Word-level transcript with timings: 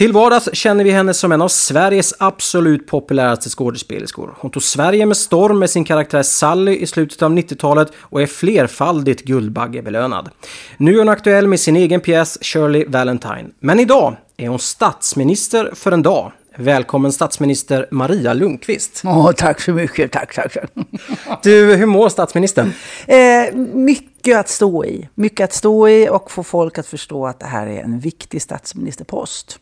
Till 0.00 0.12
vardags 0.12 0.48
känner 0.52 0.84
vi 0.84 0.90
henne 0.90 1.14
som 1.14 1.32
en 1.32 1.42
av 1.42 1.48
Sveriges 1.48 2.14
absolut 2.18 2.86
populäraste 2.86 3.48
skådespelerskor. 3.48 4.34
Hon 4.38 4.50
tog 4.50 4.62
Sverige 4.62 5.06
med 5.06 5.16
storm 5.16 5.58
med 5.58 5.70
sin 5.70 5.84
karaktär 5.84 6.22
Sally 6.22 6.76
i 6.76 6.86
slutet 6.86 7.22
av 7.22 7.32
90-talet 7.32 7.92
och 7.98 8.22
är 8.22 8.26
flerfaldigt 8.26 9.24
Guldbaggebelönad. 9.24 10.30
Nu 10.76 10.94
är 10.94 10.98
hon 10.98 11.08
aktuell 11.08 11.46
med 11.46 11.60
sin 11.60 11.76
egen 11.76 12.00
pjäs 12.00 12.38
Shirley 12.40 12.84
Valentine. 12.88 13.44
Men 13.58 13.80
idag 13.80 14.16
är 14.36 14.48
hon 14.48 14.58
statsminister 14.58 15.70
för 15.74 15.92
en 15.92 16.02
dag. 16.02 16.32
Välkommen 16.56 17.12
statsminister 17.12 17.86
Maria 17.90 18.32
Lundqvist. 18.32 19.04
Oh, 19.04 19.32
tack 19.32 19.60
så 19.60 19.72
mycket, 19.72 20.12
tack, 20.12 20.34
tack. 20.34 20.56
Du, 21.42 21.74
hur 21.74 21.86
mår 21.86 22.08
statsministern? 22.08 22.72
Eh, 23.06 23.54
mycket 23.74 24.38
att 24.38 24.48
stå 24.48 24.84
i. 24.84 25.08
Mycket 25.14 25.44
att 25.44 25.52
stå 25.52 25.88
i 25.88 26.08
och 26.08 26.30
få 26.30 26.42
folk 26.42 26.78
att 26.78 26.86
förstå 26.86 27.26
att 27.26 27.40
det 27.40 27.46
här 27.46 27.66
är 27.66 27.82
en 27.82 28.00
viktig 28.00 28.42
statsministerpost. 28.42 29.58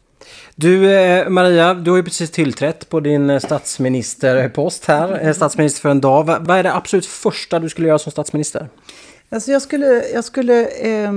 Du 0.55 0.93
eh, 0.93 1.29
Maria, 1.29 1.75
du 1.75 1.91
har 1.91 1.97
ju 1.97 2.05
precis 2.05 2.31
tillträtt 2.31 2.89
på 2.89 3.01
din 3.01 3.31
eh, 3.31 3.39
statsministerpost 3.39 4.85
här, 4.85 5.27
eh, 5.27 5.33
statsminister 5.33 5.81
för 5.81 5.89
en 5.89 6.01
dag. 6.01 6.25
Vad 6.25 6.51
är 6.51 6.63
det 6.63 6.75
absolut 6.75 7.07
första 7.07 7.59
du 7.59 7.69
skulle 7.69 7.89
göra 7.89 7.99
som 7.99 8.13
statsminister? 8.13 8.69
Alltså 9.31 9.53
jag 9.53 9.63
skulle, 9.63 9.87
jag 10.15 10.25
skulle 10.25 10.67
eh, 10.67 11.13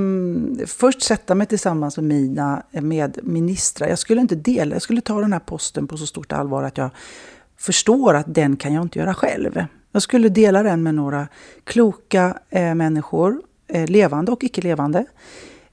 först 0.67 1.01
sätta 1.01 1.35
mig 1.35 1.47
tillsammans 1.47 1.97
med 1.97 2.05
mina 2.05 2.63
medministrar. 2.71 3.87
Jag 3.87 3.99
skulle 3.99 4.21
inte 4.21 4.35
dela, 4.35 4.75
jag 4.75 4.81
skulle 4.81 5.01
ta 5.01 5.21
den 5.21 5.33
här 5.33 5.39
posten 5.39 5.87
på 5.87 5.97
så 5.97 6.05
stort 6.05 6.31
allvar 6.31 6.63
att 6.63 6.77
jag 6.77 6.89
förstår 7.57 8.13
att 8.13 8.25
den 8.27 8.57
kan 8.57 8.73
jag 8.73 8.81
inte 8.83 8.99
göra 8.99 9.13
själv. 9.13 9.65
Jag 9.91 10.01
skulle 10.01 10.29
dela 10.29 10.63
den 10.63 10.83
med 10.83 10.95
några 10.95 11.27
kloka 11.63 12.39
eh, 12.49 12.75
människor, 12.75 13.41
eh, 13.67 13.89
levande 13.89 14.31
och 14.31 14.43
icke 14.43 14.61
levande. 14.61 15.05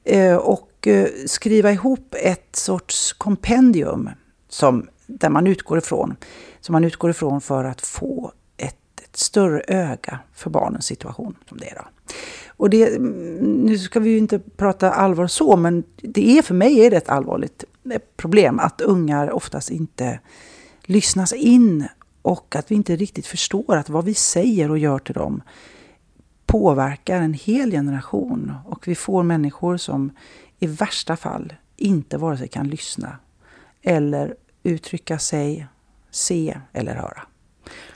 Eh, 0.04 0.36
och 0.78 0.86
eh, 0.86 1.08
skriva 1.26 1.72
ihop 1.72 2.14
ett 2.22 2.56
sorts 2.56 3.12
kompendium 3.12 4.10
som, 4.48 4.88
där 5.06 5.28
man 5.28 5.46
utgår 5.46 5.78
ifrån. 5.78 6.16
Som 6.60 6.72
man 6.72 6.84
utgår 6.84 7.10
ifrån 7.10 7.40
för 7.40 7.64
att 7.64 7.80
få 7.80 8.32
ett, 8.56 8.76
ett 9.04 9.16
större 9.16 9.62
öga 9.68 10.18
för 10.34 10.50
barnens 10.50 10.86
situation. 10.86 11.36
som 11.48 11.58
det 11.58 11.70
är 11.70 11.74
då. 11.74 12.14
Och 12.46 12.70
det, 12.70 12.96
mm, 12.96 13.12
nu 13.52 13.78
ska 13.78 14.00
vi 14.00 14.10
ju 14.10 14.18
inte 14.18 14.38
prata 14.38 14.90
allvar 14.90 15.26
så, 15.26 15.56
men 15.56 15.84
det 15.96 16.38
är 16.38 16.42
för 16.42 16.54
mig 16.54 16.80
är 16.80 16.90
det 16.90 16.96
ett 16.96 17.08
allvarligt 17.08 17.64
eh, 17.90 18.00
problem 18.16 18.58
att 18.58 18.80
ungar 18.80 19.30
oftast 19.30 19.70
inte 19.70 20.20
lyssnas 20.82 21.32
in 21.32 21.88
och 22.22 22.56
att 22.56 22.70
vi 22.70 22.74
inte 22.74 22.96
riktigt 22.96 23.26
förstår 23.26 23.76
att 23.76 23.88
vad 23.88 24.04
vi 24.04 24.14
säger 24.14 24.70
och 24.70 24.78
gör 24.78 24.98
till 24.98 25.14
dem 25.14 25.42
påverkar 26.46 27.20
en 27.20 27.34
hel 27.34 27.70
generation. 27.70 28.52
Och 28.64 28.88
vi 28.88 28.94
får 28.94 29.22
människor 29.22 29.76
som 29.76 30.10
i 30.58 30.66
värsta 30.66 31.16
fall 31.16 31.54
inte 31.76 32.18
vare 32.18 32.36
sig 32.36 32.48
kan 32.48 32.68
lyssna 32.68 33.18
eller 33.82 34.34
uttrycka 34.62 35.18
sig, 35.18 35.66
se 36.10 36.60
eller 36.72 36.94
höra. 36.94 37.22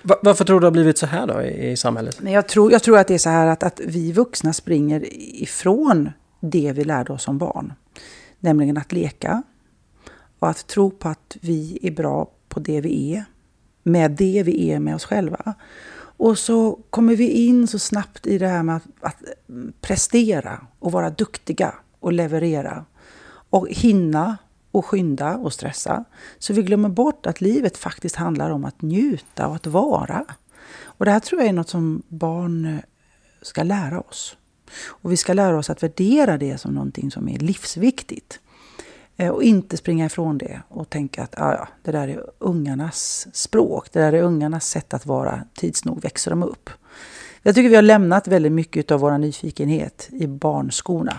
Varför 0.02 0.44
tror 0.44 0.56
du 0.56 0.60
det 0.60 0.66
har 0.66 0.72
blivit 0.72 0.98
så 0.98 1.06
här 1.06 1.26
då 1.26 1.42
i, 1.42 1.76
samhället? 1.76 2.20
Jag 2.24 2.48
tror, 2.48 2.72
jag 2.72 2.82
tror 2.82 2.98
att 2.98 3.08
det 3.08 3.14
är 3.14 3.18
så 3.18 3.30
här 3.30 3.46
att, 3.46 3.62
att 3.62 3.80
vi 3.86 4.12
vuxna 4.12 4.52
springer 4.52 5.04
ifrån 5.42 6.10
det 6.40 6.72
vi 6.72 6.84
lärde 6.84 7.12
oss 7.12 7.22
som 7.22 7.38
barn. 7.38 7.72
Nämligen 8.40 8.78
att 8.78 8.92
leka 8.92 9.42
och 10.38 10.48
att 10.48 10.66
tro 10.66 10.90
på 10.90 11.08
att 11.08 11.36
vi 11.40 11.78
är 11.82 11.90
bra 11.90 12.30
på 12.48 12.60
det 12.60 12.80
vi 12.80 13.14
är. 13.14 13.24
Med 13.82 14.10
det 14.10 14.42
vi 14.46 14.70
är 14.70 14.78
med 14.78 14.94
oss 14.94 15.04
själva. 15.04 15.54
Och 16.16 16.38
så 16.38 16.78
kommer 16.90 17.16
vi 17.16 17.28
in 17.28 17.66
så 17.66 17.78
snabbt 17.78 18.26
i 18.26 18.38
det 18.38 18.48
här 18.48 18.62
med 18.62 18.76
att, 18.76 18.84
att 19.00 19.16
prestera 19.80 20.66
och 20.78 20.92
vara 20.92 21.10
duktiga 21.10 21.74
och 22.02 22.12
leverera. 22.12 22.84
Och 23.50 23.68
hinna 23.70 24.36
och 24.70 24.86
skynda 24.86 25.36
och 25.36 25.52
stressa. 25.52 26.04
Så 26.38 26.52
vi 26.52 26.62
glömmer 26.62 26.88
bort 26.88 27.26
att 27.26 27.40
livet 27.40 27.76
faktiskt 27.76 28.16
handlar 28.16 28.50
om 28.50 28.64
att 28.64 28.82
njuta 28.82 29.48
och 29.48 29.54
att 29.54 29.66
vara. 29.66 30.24
Och 30.82 31.04
det 31.04 31.10
här 31.10 31.20
tror 31.20 31.40
jag 31.40 31.48
är 31.48 31.52
något 31.52 31.68
som 31.68 32.02
barn 32.08 32.64
eh, 32.64 32.78
ska 33.42 33.62
lära 33.62 34.00
oss. 34.00 34.36
Och 34.86 35.12
vi 35.12 35.16
ska 35.16 35.32
lära 35.32 35.58
oss 35.58 35.70
att 35.70 35.82
värdera 35.82 36.38
det 36.38 36.58
som 36.58 36.74
någonting 36.74 37.10
som 37.10 37.28
är 37.28 37.38
livsviktigt. 37.38 38.40
Eh, 39.16 39.28
och 39.28 39.42
inte 39.42 39.76
springa 39.76 40.06
ifrån 40.06 40.38
det 40.38 40.62
och 40.68 40.90
tänka 40.90 41.22
att 41.22 41.40
ah, 41.40 41.54
ja, 41.54 41.68
det 41.82 41.92
där 41.92 42.08
är 42.08 42.24
ungarnas 42.38 43.28
språk. 43.32 43.92
Det 43.92 44.00
där 44.00 44.12
är 44.12 44.22
ungarnas 44.22 44.68
sätt 44.68 44.94
att 44.94 45.06
vara. 45.06 45.44
Tids 45.54 45.84
nog 45.84 46.02
växer 46.02 46.30
de 46.30 46.42
upp. 46.42 46.70
Jag 47.42 47.54
tycker 47.54 47.68
vi 47.68 47.74
har 47.74 47.82
lämnat 47.82 48.28
väldigt 48.28 48.52
mycket 48.52 48.90
av 48.90 49.00
vår 49.00 49.18
nyfikenhet 49.18 50.08
i 50.12 50.26
barnskorna. 50.26 51.18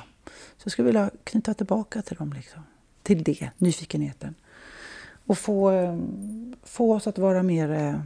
Så 0.64 0.68
jag 0.68 0.72
skulle 0.72 0.86
vilja 0.86 1.10
knyta 1.24 1.54
tillbaka 1.54 2.02
till 2.02 2.18
dem. 2.18 2.34
Liksom 2.34 2.64
till 3.04 3.24
det, 3.24 3.50
nyfikenheten. 3.58 4.36
Och 5.26 5.38
få, 5.38 5.72
eh, 5.72 5.98
få 6.64 6.96
oss 6.96 7.08
att 7.08 7.18
vara 7.18 7.44
mer 7.44 7.72
eh, 7.72 8.00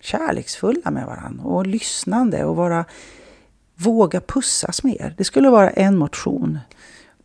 kärleksfulla 0.00 0.90
med 0.90 1.06
varandra 1.06 1.44
och 1.44 1.66
lyssnande 1.66 2.44
och 2.44 2.56
vara, 2.56 2.84
våga 3.74 4.20
pussas 4.20 4.84
mer. 4.84 5.14
Det 5.18 5.24
skulle 5.24 5.50
vara 5.50 5.70
en 5.70 5.98
motion. 5.98 6.58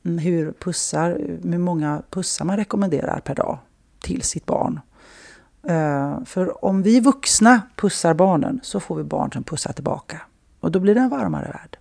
Mm, 0.05 0.17
hur, 0.17 0.51
pussar, 0.51 1.09
hur 1.43 1.57
många 1.57 2.01
pussar 2.09 2.45
man 2.45 2.57
rekommenderar 2.57 3.19
per 3.19 3.35
dag 3.35 3.59
till 3.99 4.21
sitt 4.21 4.45
barn. 4.45 4.79
Eh, 5.63 6.23
för 6.25 6.65
om 6.65 6.83
vi 6.83 6.99
vuxna 6.99 7.61
pussar 7.75 8.13
barnen 8.13 8.59
så 8.63 8.79
får 8.79 8.95
vi 8.95 9.03
barn 9.03 9.31
som 9.31 9.43
pussar 9.43 9.73
tillbaka. 9.73 10.21
Och 10.59 10.71
då 10.71 10.79
blir 10.79 10.95
det 10.95 11.01
en 11.01 11.09
varmare 11.09 11.47
värld. 11.47 11.77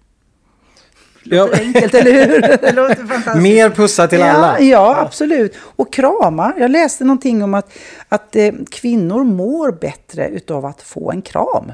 Låter 1.30 1.58
ja. 1.58 1.64
enkelt, 1.64 1.94
eller 1.94 2.12
hur? 2.12 2.40
Det 2.60 2.72
låter 2.72 2.94
fantastiskt. 2.94 3.42
Mer 3.42 3.70
pussa 3.70 4.08
till 4.08 4.18
ja, 4.18 4.26
alla. 4.26 4.60
Ja, 4.60 4.96
absolut. 4.98 5.56
Och 5.60 5.92
krama. 5.92 6.54
Jag 6.58 6.70
läste 6.70 7.04
någonting 7.04 7.42
om 7.42 7.54
att, 7.54 7.72
att 8.08 8.36
eh, 8.36 8.52
kvinnor 8.70 9.24
mår 9.24 9.72
bättre 9.72 10.28
utav 10.28 10.66
att 10.66 10.82
få 10.82 11.10
en 11.10 11.22
kram. 11.22 11.72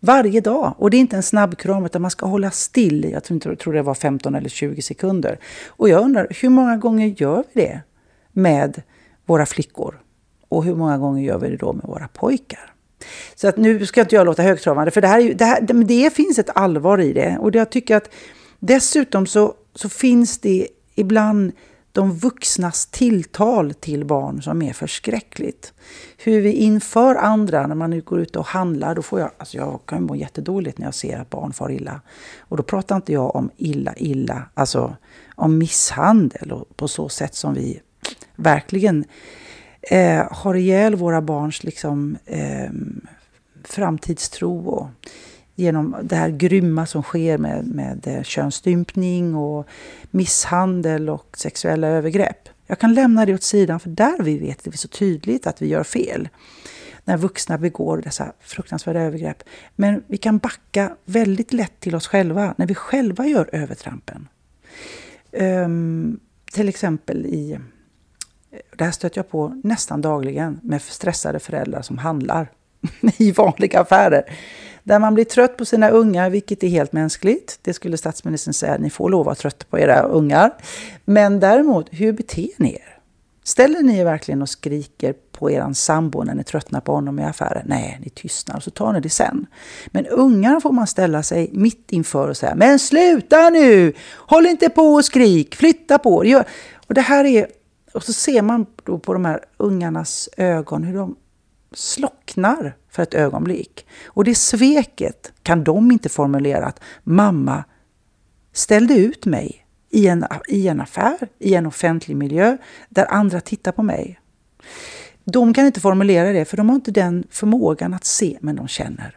Varje 0.00 0.40
dag. 0.40 0.74
Och 0.78 0.90
det 0.90 0.96
är 0.96 0.98
inte 0.98 1.16
en 1.16 1.22
snabbkram 1.22 1.86
utan 1.86 2.02
man 2.02 2.10
ska 2.10 2.26
hålla 2.26 2.50
still. 2.50 3.10
Jag 3.12 3.24
tror, 3.24 3.54
tror 3.54 3.72
det 3.72 3.82
var 3.82 3.94
15 3.94 4.34
eller 4.34 4.48
20 4.48 4.82
sekunder. 4.82 5.38
Och 5.68 5.88
jag 5.88 6.02
undrar, 6.02 6.26
hur 6.30 6.48
många 6.48 6.76
gånger 6.76 7.06
gör 7.06 7.44
vi 7.52 7.62
det 7.62 7.80
med 8.32 8.82
våra 9.26 9.46
flickor? 9.46 10.00
Och 10.48 10.64
hur 10.64 10.74
många 10.74 10.98
gånger 10.98 11.22
gör 11.22 11.38
vi 11.38 11.50
det 11.50 11.56
då 11.56 11.72
med 11.72 11.84
våra 11.84 12.08
pojkar? 12.08 12.72
Så 13.34 13.48
att 13.48 13.56
nu 13.56 13.86
ska 13.86 14.00
inte 14.00 14.14
jag 14.14 14.26
låta 14.26 14.42
högtravande, 14.42 14.90
för 14.90 15.00
det, 15.00 15.08
här, 15.08 15.34
det, 15.34 15.44
här, 15.44 15.60
det 15.84 16.14
finns 16.14 16.38
ett 16.38 16.50
allvar 16.54 17.00
i 17.00 17.12
det. 17.12 17.38
Och 17.40 17.54
jag 17.54 17.70
tycker 17.70 17.96
att 17.96 18.10
Dessutom 18.58 19.26
så, 19.26 19.54
så 19.74 19.88
finns 19.88 20.38
det 20.38 20.68
ibland 20.94 21.52
de 21.92 22.12
vuxnas 22.12 22.86
tilltal 22.86 23.74
till 23.74 24.04
barn 24.04 24.42
som 24.42 24.62
är 24.62 24.72
förskräckligt. 24.72 25.72
Hur 26.18 26.40
vi 26.40 26.52
inför 26.52 27.14
andra, 27.14 27.66
när 27.66 27.74
man 27.74 27.90
nu 27.90 28.00
går 28.00 28.20
ut 28.20 28.36
och 28.36 28.46
handlar, 28.46 28.94
då 28.94 29.02
får 29.02 29.20
jag, 29.20 29.30
alltså 29.38 29.56
jag 29.56 29.80
kan 29.86 30.02
må 30.02 30.16
jättedåligt 30.16 30.78
när 30.78 30.86
jag 30.86 30.94
ser 30.94 31.18
att 31.18 31.30
barn 31.30 31.52
far 31.52 31.72
illa. 31.72 32.00
Och 32.38 32.56
då 32.56 32.62
pratar 32.62 32.96
inte 32.96 33.12
jag 33.12 33.36
om 33.36 33.50
illa, 33.56 33.94
illa, 33.96 34.42
alltså 34.54 34.96
om 35.34 35.58
misshandel 35.58 36.52
och 36.52 36.76
på 36.76 36.88
så 36.88 37.08
sätt 37.08 37.34
som 37.34 37.54
vi 37.54 37.80
verkligen 38.36 39.04
eh, 39.82 40.26
har 40.30 40.54
ihjäl 40.54 40.94
våra 40.94 41.22
barns 41.22 41.64
liksom, 41.64 42.16
eh, 42.24 42.70
framtidstro 43.64 44.68
och 44.68 44.88
genom 45.58 45.96
det 46.02 46.16
här 46.16 46.30
grymma 46.30 46.86
som 46.86 47.02
sker 47.02 47.38
med, 47.38 47.66
med 47.66 48.06
eh, 48.06 48.22
könsstympning 48.22 49.34
och 49.34 49.68
misshandel 50.10 51.10
och 51.10 51.36
sexuella 51.36 51.86
övergrepp. 51.86 52.48
Jag 52.66 52.78
kan 52.78 52.94
lämna 52.94 53.26
det 53.26 53.34
åt 53.34 53.42
sidan 53.42 53.80
för 53.80 53.90
där 53.90 54.22
vi 54.22 54.38
vet 54.38 54.64
det 54.64 54.74
är 54.74 54.76
så 54.76 54.88
tydligt 54.88 55.46
att 55.46 55.62
vi 55.62 55.66
gör 55.66 55.84
fel. 55.84 56.28
När 57.04 57.16
vuxna 57.16 57.58
begår 57.58 57.98
dessa 57.98 58.32
fruktansvärda 58.40 59.00
övergrepp. 59.00 59.42
Men 59.76 60.02
vi 60.06 60.16
kan 60.16 60.38
backa 60.38 60.96
väldigt 61.04 61.52
lätt 61.52 61.80
till 61.80 61.94
oss 61.94 62.06
själva 62.06 62.54
när 62.58 62.66
vi 62.66 62.74
själva 62.74 63.26
gör 63.26 63.50
övertrampen. 63.52 64.28
Um, 65.32 66.20
till 66.52 66.68
exempel 66.68 67.26
i, 67.26 67.52
eh, 67.52 68.58
det 68.76 68.84
här 68.84 68.90
stöter 68.90 69.18
jag 69.18 69.30
på 69.30 69.60
nästan 69.64 70.00
dagligen 70.00 70.60
med 70.62 70.82
stressade 70.82 71.38
föräldrar 71.38 71.82
som 71.82 71.98
handlar 71.98 72.48
i 73.16 73.32
vanliga 73.32 73.80
affärer. 73.80 74.22
Där 74.82 74.98
man 74.98 75.14
blir 75.14 75.24
trött 75.24 75.56
på 75.56 75.64
sina 75.64 75.88
ungar, 75.88 76.30
vilket 76.30 76.64
är 76.64 76.68
helt 76.68 76.92
mänskligt. 76.92 77.58
Det 77.62 77.72
skulle 77.72 77.96
statsministern 77.96 78.54
säga, 78.54 78.78
ni 78.78 78.90
får 78.90 79.10
lov 79.10 79.20
att 79.20 79.26
vara 79.26 79.34
trötta 79.34 79.66
på 79.70 79.78
era 79.78 80.02
ungar. 80.02 80.54
Men 81.04 81.40
däremot, 81.40 81.86
hur 81.90 82.12
beter 82.12 82.48
ni 82.56 82.72
er? 82.72 82.98
Ställer 83.44 83.82
ni 83.82 83.98
er 83.98 84.04
verkligen 84.04 84.42
och 84.42 84.48
skriker 84.48 85.14
på 85.32 85.50
er 85.50 85.72
sambo 85.72 86.22
när 86.22 86.34
ni 86.34 86.44
tröttnar 86.44 86.80
på 86.80 86.92
honom 86.92 87.18
i 87.18 87.24
affären? 87.24 87.62
Nej, 87.66 87.98
ni 88.04 88.10
tystnar 88.10 88.56
och 88.56 88.62
så 88.62 88.70
tar 88.70 88.92
ni 88.92 89.00
det 89.00 89.10
sen. 89.10 89.46
Men 89.86 90.06
ungar 90.06 90.60
får 90.60 90.72
man 90.72 90.86
ställa 90.86 91.22
sig 91.22 91.50
mitt 91.52 91.92
inför 91.92 92.28
och 92.28 92.36
säga, 92.36 92.54
men 92.54 92.78
sluta 92.78 93.50
nu! 93.50 93.92
Håll 94.16 94.46
inte 94.46 94.68
på 94.68 94.82
och 94.82 95.04
skrik, 95.04 95.54
flytta 95.54 95.98
på 95.98 96.24
er. 96.24 96.44
Och 96.88 96.94
det 96.94 97.00
här 97.00 97.24
är, 97.24 97.46
och 97.94 98.02
så 98.02 98.12
ser 98.12 98.42
man 98.42 98.66
då 98.84 98.98
på 98.98 99.12
de 99.12 99.24
här 99.24 99.44
ungarnas 99.56 100.28
ögon 100.36 100.84
hur 100.84 100.98
de 100.98 101.16
slocknar 101.72 102.76
för 102.90 103.02
ett 103.02 103.14
ögonblick. 103.14 103.86
Och 104.06 104.24
det 104.24 104.34
sveket 104.34 105.32
kan 105.42 105.64
de 105.64 105.90
inte 105.90 106.08
formulera 106.08 106.66
att 106.66 106.80
mamma 107.02 107.64
ställde 108.52 108.94
ut 108.94 109.26
mig 109.26 109.64
i 109.90 110.06
en, 110.06 110.26
i 110.48 110.68
en 110.68 110.80
affär, 110.80 111.18
i 111.38 111.54
en 111.54 111.66
offentlig 111.66 112.16
miljö 112.16 112.56
där 112.88 113.06
andra 113.10 113.40
tittar 113.40 113.72
på 113.72 113.82
mig. 113.82 114.20
De 115.24 115.54
kan 115.54 115.66
inte 115.66 115.80
formulera 115.80 116.32
det 116.32 116.44
för 116.44 116.56
de 116.56 116.68
har 116.68 116.76
inte 116.76 116.90
den 116.90 117.24
förmågan 117.30 117.94
att 117.94 118.04
se, 118.04 118.38
men 118.40 118.56
de 118.56 118.68
känner. 118.68 119.16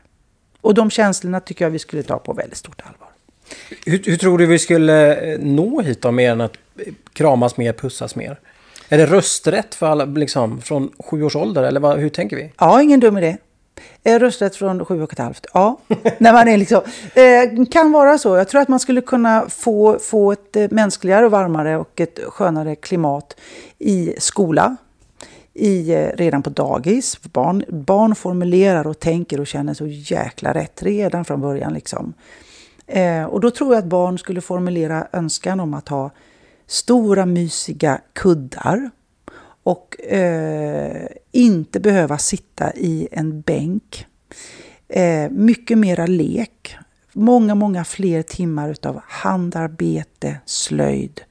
Och 0.62 0.74
de 0.74 0.90
känslorna 0.90 1.40
tycker 1.40 1.66
jag 1.66 1.70
vi 1.70 1.80
skulle 1.80 2.04
ta 2.04 2.20
på 2.20 2.34
väldigt 2.34 2.58
stort 2.58 2.82
allvar. 2.82 3.08
Hur, 3.86 4.04
hur 4.06 4.18
tror 4.18 4.38
du 4.38 4.46
vi 4.46 4.60
skulle 4.60 5.16
eh, 5.16 5.40
nå 5.40 5.82
hit 5.82 6.02
då, 6.02 6.12
mer 6.12 6.32
än 6.32 6.42
att 6.42 6.58
eh, 6.78 6.94
kramas 7.14 7.58
mer, 7.58 7.74
pussas 7.74 8.16
mer? 8.16 8.40
Är 8.92 8.98
det 8.98 9.06
rösträtt 9.06 9.76
för 9.76 9.88
alla 9.88 10.06
liksom, 10.06 10.62
från 10.62 10.92
sju 11.00 11.24
års 11.24 11.36
ålder 11.36 11.64
eller 11.64 11.80
vad, 11.80 12.00
hur 12.00 12.10
tänker 12.10 12.36
vi? 12.36 12.52
Ja, 12.58 12.82
ingen 12.82 13.00
dum 13.00 13.18
idé. 13.18 13.38
Rösträtt 14.04 14.56
från 14.56 14.86
sju 14.86 15.04
och 15.04 15.14
ett 15.14 15.20
halvt. 15.20 15.46
Ja, 15.54 15.78
när 16.18 16.34
man 16.34 16.48
är 16.48 16.58
liksom, 16.58 16.82
eh, 17.14 17.66
kan 17.66 17.92
vara 17.92 18.18
så. 18.18 18.38
Jag 18.38 18.48
tror 18.48 18.62
att 18.62 18.68
man 18.68 18.80
skulle 18.80 19.02
kunna 19.02 19.46
få, 19.50 20.00
få 20.00 20.32
ett 20.32 20.56
eh, 20.56 20.68
mänskligare, 20.72 21.26
och 21.26 21.32
varmare 21.32 21.78
och 21.78 22.02
ett 22.02 22.20
skönare 22.28 22.76
klimat 22.76 23.40
i 23.80 24.14
skola. 24.18 24.76
I, 25.54 25.94
eh, 25.94 26.08
redan 26.14 26.44
på 26.44 26.50
dagis. 26.50 27.22
Barn, 27.22 27.64
barn 27.70 28.16
formulerar 28.16 28.88
och 28.88 29.00
tänker 29.00 29.40
och 29.40 29.48
känner 29.48 29.74
så 29.74 29.88
jäkla 29.88 30.54
rätt 30.54 30.84
redan 30.84 31.26
från 31.26 31.42
början. 31.42 31.74
Liksom. 31.74 32.14
Eh, 32.88 33.24
och 33.24 33.42
då 33.42 33.52
tror 33.52 33.74
jag 33.74 33.80
att 33.80 33.90
barn 33.90 34.18
skulle 34.18 34.42
formulera 34.42 35.08
önskan 35.12 35.60
om 35.60 35.74
att 35.74 35.88
ha 35.88 36.12
stora 36.72 37.26
mysiga 37.26 38.02
kuddar 38.14 38.92
och 39.64 40.02
eh, 40.04 41.08
inte 41.32 41.80
behöva 41.80 42.18
sitta 42.18 42.74
i 42.74 43.08
en 43.12 43.42
bänk. 43.42 44.06
Eh, 44.88 45.30
mycket 45.30 45.78
mera 45.78 46.06
lek. 46.06 46.76
Många, 47.14 47.56
många 47.56 47.84
fler 47.84 48.22
timmar 48.22 48.70
utav 48.70 49.02
handarbete, 49.08 50.38
slöjd, 50.46 51.22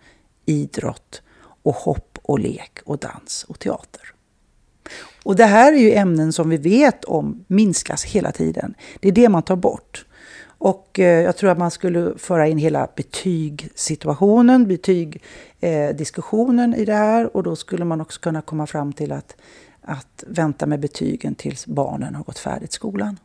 idrott 0.46 1.22
och 1.62 1.75
hopp 1.75 2.19
och 2.22 2.38
lek 2.38 2.78
och 2.84 2.98
dans 2.98 3.44
och 3.48 3.58
teater. 3.58 4.14
Och 5.22 5.37
det 5.37 5.46
här 5.46 5.72
är 5.72 5.78
ju 5.78 5.92
ämnen 5.92 6.32
som 6.32 6.50
vi 6.50 6.56
vet 6.56 7.04
om 7.04 7.44
minskas 7.46 8.04
hela 8.04 8.32
tiden. 8.32 8.75
Det 9.00 9.08
är 9.08 9.12
det 9.12 9.28
man 9.28 9.42
tar 9.42 9.56
bort. 9.56 10.04
Och 10.61 10.99
eh, 10.99 11.23
jag 11.23 11.37
tror 11.37 11.51
att 11.51 11.59
man 11.59 11.71
skulle 11.71 12.19
föra 12.19 12.49
in 12.49 12.59
hela 12.59 12.89
betygssituationen, 12.97 14.69
betygdiskussionen 14.69 16.75
eh, 16.75 16.81
i 16.81 16.85
det 16.85 16.95
här. 16.95 17.37
Och 17.37 17.43
då 17.43 17.57
skulle 17.57 17.85
man 17.85 18.01
också 18.01 18.21
kunna 18.21 18.43
komma 18.43 18.67
fram 18.67 18.93
till 18.93 19.12
att, 19.12 19.37
att 19.83 20.25
vänta 20.27 20.67
med 20.67 20.81
betygen 20.81 21.35
tills 21.35 21.67
barnen 21.67 22.15
har 22.15 22.25
gått 22.25 22.39
färdigt 22.39 22.73
skolan. 22.73 23.19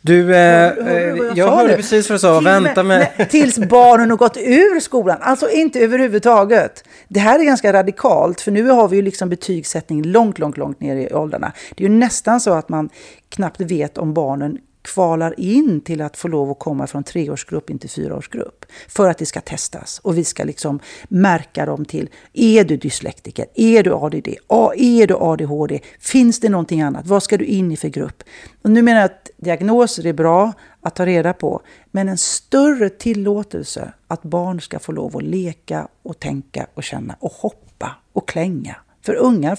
Du, 0.00 0.34
eh, 0.34 0.84
hör 0.84 0.90
jag, 0.90 1.18
eh, 1.18 1.32
jag 1.34 1.56
hörde 1.56 1.76
precis 1.76 2.10
vad 2.10 2.14
du 2.14 2.20
sa. 2.20 2.40
Vänta 2.40 2.82
med... 2.82 3.08
med... 3.16 3.30
Tills 3.30 3.58
barnen 3.58 4.10
har 4.10 4.16
gått 4.16 4.36
ur 4.36 4.80
skolan. 4.80 5.16
Alltså 5.20 5.50
inte 5.50 5.80
överhuvudtaget. 5.80 6.84
Det 7.08 7.20
här 7.20 7.38
är 7.38 7.44
ganska 7.44 7.72
radikalt. 7.72 8.40
För 8.40 8.50
nu 8.50 8.68
har 8.68 8.88
vi 8.88 8.96
ju 8.96 9.02
liksom 9.02 9.28
betygssättning 9.28 10.02
långt, 10.02 10.38
långt, 10.38 10.56
långt 10.56 10.80
ner 10.80 10.96
i 10.96 11.14
åldrarna. 11.14 11.52
Det 11.76 11.84
är 11.84 11.88
ju 11.88 11.94
nästan 11.94 12.40
så 12.40 12.52
att 12.52 12.68
man 12.68 12.88
knappt 13.28 13.60
vet 13.60 13.98
om 13.98 14.14
barnen 14.14 14.58
kvalar 14.82 15.40
in 15.40 15.80
till 15.80 16.02
att 16.02 16.16
få 16.16 16.28
lov 16.28 16.50
att 16.50 16.58
komma 16.58 16.86
från 16.86 17.04
treårsgrupp 17.04 17.70
in 17.70 17.78
till 17.78 17.90
fyraårsgrupp. 17.90 18.64
För 18.88 19.08
att 19.08 19.18
det 19.18 19.26
ska 19.26 19.40
testas 19.40 19.98
och 19.98 20.18
vi 20.18 20.24
ska 20.24 20.44
liksom 20.44 20.80
märka 21.08 21.66
dem 21.66 21.84
till, 21.84 22.10
är 22.32 22.64
du 22.64 22.76
dyslektiker? 22.76 23.46
Är 23.54 23.82
du 23.82 23.92
ADD? 23.94 24.28
Är 24.76 25.06
du 25.06 25.14
ADHD? 25.14 25.80
Finns 25.98 26.40
det 26.40 26.48
någonting 26.48 26.82
annat? 26.82 27.06
Vad 27.06 27.22
ska 27.22 27.38
du 27.38 27.44
in 27.44 27.72
i 27.72 27.76
för 27.76 27.88
grupp? 27.88 28.22
Och 28.62 28.70
nu 28.70 28.82
menar 28.82 29.00
jag 29.00 29.06
att 29.06 29.30
diagnoser 29.36 30.06
är 30.06 30.12
bra 30.12 30.52
att 30.80 30.94
ta 30.94 31.06
reda 31.06 31.32
på, 31.32 31.62
men 31.90 32.08
en 32.08 32.18
större 32.18 32.88
tillåtelse 32.88 33.92
att 34.06 34.22
barn 34.22 34.60
ska 34.60 34.78
få 34.78 34.92
lov 34.92 35.16
att 35.16 35.22
leka 35.22 35.88
och 36.02 36.20
tänka 36.20 36.66
och 36.74 36.82
känna 36.82 37.16
och 37.20 37.32
hoppa 37.32 37.96
och 38.12 38.28
klänga. 38.28 38.76
För 39.02 39.14
ungar 39.14 39.58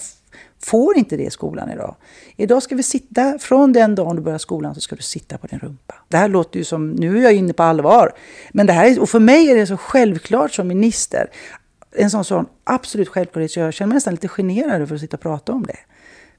får 0.62 0.98
inte 0.98 1.16
det 1.16 1.22
i 1.22 1.30
skolan 1.30 1.70
idag. 1.70 1.96
Idag 2.36 2.62
ska 2.62 2.74
vi 2.74 2.82
sitta, 2.82 3.38
från 3.38 3.72
den 3.72 3.94
dagen 3.94 4.16
du 4.16 4.22
börjar 4.22 4.38
skolan 4.38 4.74
så 4.74 4.80
ska 4.80 4.96
du 4.96 5.02
sitta 5.02 5.38
på 5.38 5.46
din 5.46 5.58
rumpa. 5.58 5.94
Det 6.08 6.16
här 6.16 6.28
låter 6.28 6.58
ju 6.58 6.64
som, 6.64 6.90
nu 6.90 7.18
är 7.18 7.22
jag 7.22 7.34
inne 7.34 7.52
på 7.52 7.62
allvar. 7.62 8.12
Men 8.52 8.66
det 8.66 8.72
här, 8.72 9.00
och 9.00 9.08
för 9.08 9.20
mig 9.20 9.50
är 9.50 9.56
det 9.56 9.66
så 9.66 9.76
självklart 9.76 10.52
som 10.52 10.68
minister. 10.68 11.30
En 11.92 12.10
sån, 12.10 12.24
sån 12.24 12.46
absolut 12.64 13.08
självklarhet 13.08 13.50
så 13.50 13.60
jag 13.60 13.74
känner 13.74 13.88
mig 13.88 13.94
nästan 13.94 14.14
lite 14.14 14.28
generad 14.28 14.88
för 14.88 14.94
att 14.94 15.00
sitta 15.00 15.16
och 15.16 15.22
prata 15.22 15.52
om 15.52 15.66
det. 15.66 15.78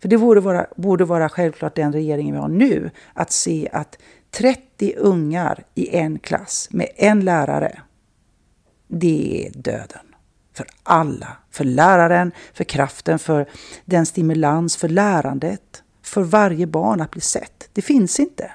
För 0.01 0.07
det 0.09 0.17
borde 0.17 0.41
vara, 0.41 0.65
borde 0.75 1.05
vara 1.05 1.29
självklart 1.29 1.75
den 1.75 1.93
regeringen 1.93 2.35
vi 2.35 2.41
har 2.41 2.47
nu, 2.47 2.91
att 3.13 3.31
se 3.31 3.69
att 3.73 3.97
30 4.31 4.93
ungar 4.97 5.63
i 5.75 5.95
en 5.95 6.19
klass 6.19 6.67
med 6.71 6.87
en 6.95 7.19
lärare, 7.19 7.79
det 8.87 9.47
är 9.47 9.59
döden 9.59 10.14
för 10.55 10.67
alla. 10.83 11.27
För 11.51 11.63
läraren, 11.63 12.31
för 12.53 12.63
kraften, 12.63 13.19
för 13.19 13.45
den 13.85 14.05
stimulans, 14.05 14.77
för 14.77 14.89
lärandet. 14.89 15.83
För 16.03 16.21
varje 16.21 16.67
barn 16.67 17.01
att 17.01 17.11
bli 17.11 17.21
sett. 17.21 17.69
Det 17.73 17.81
finns 17.81 18.19
inte. 18.19 18.51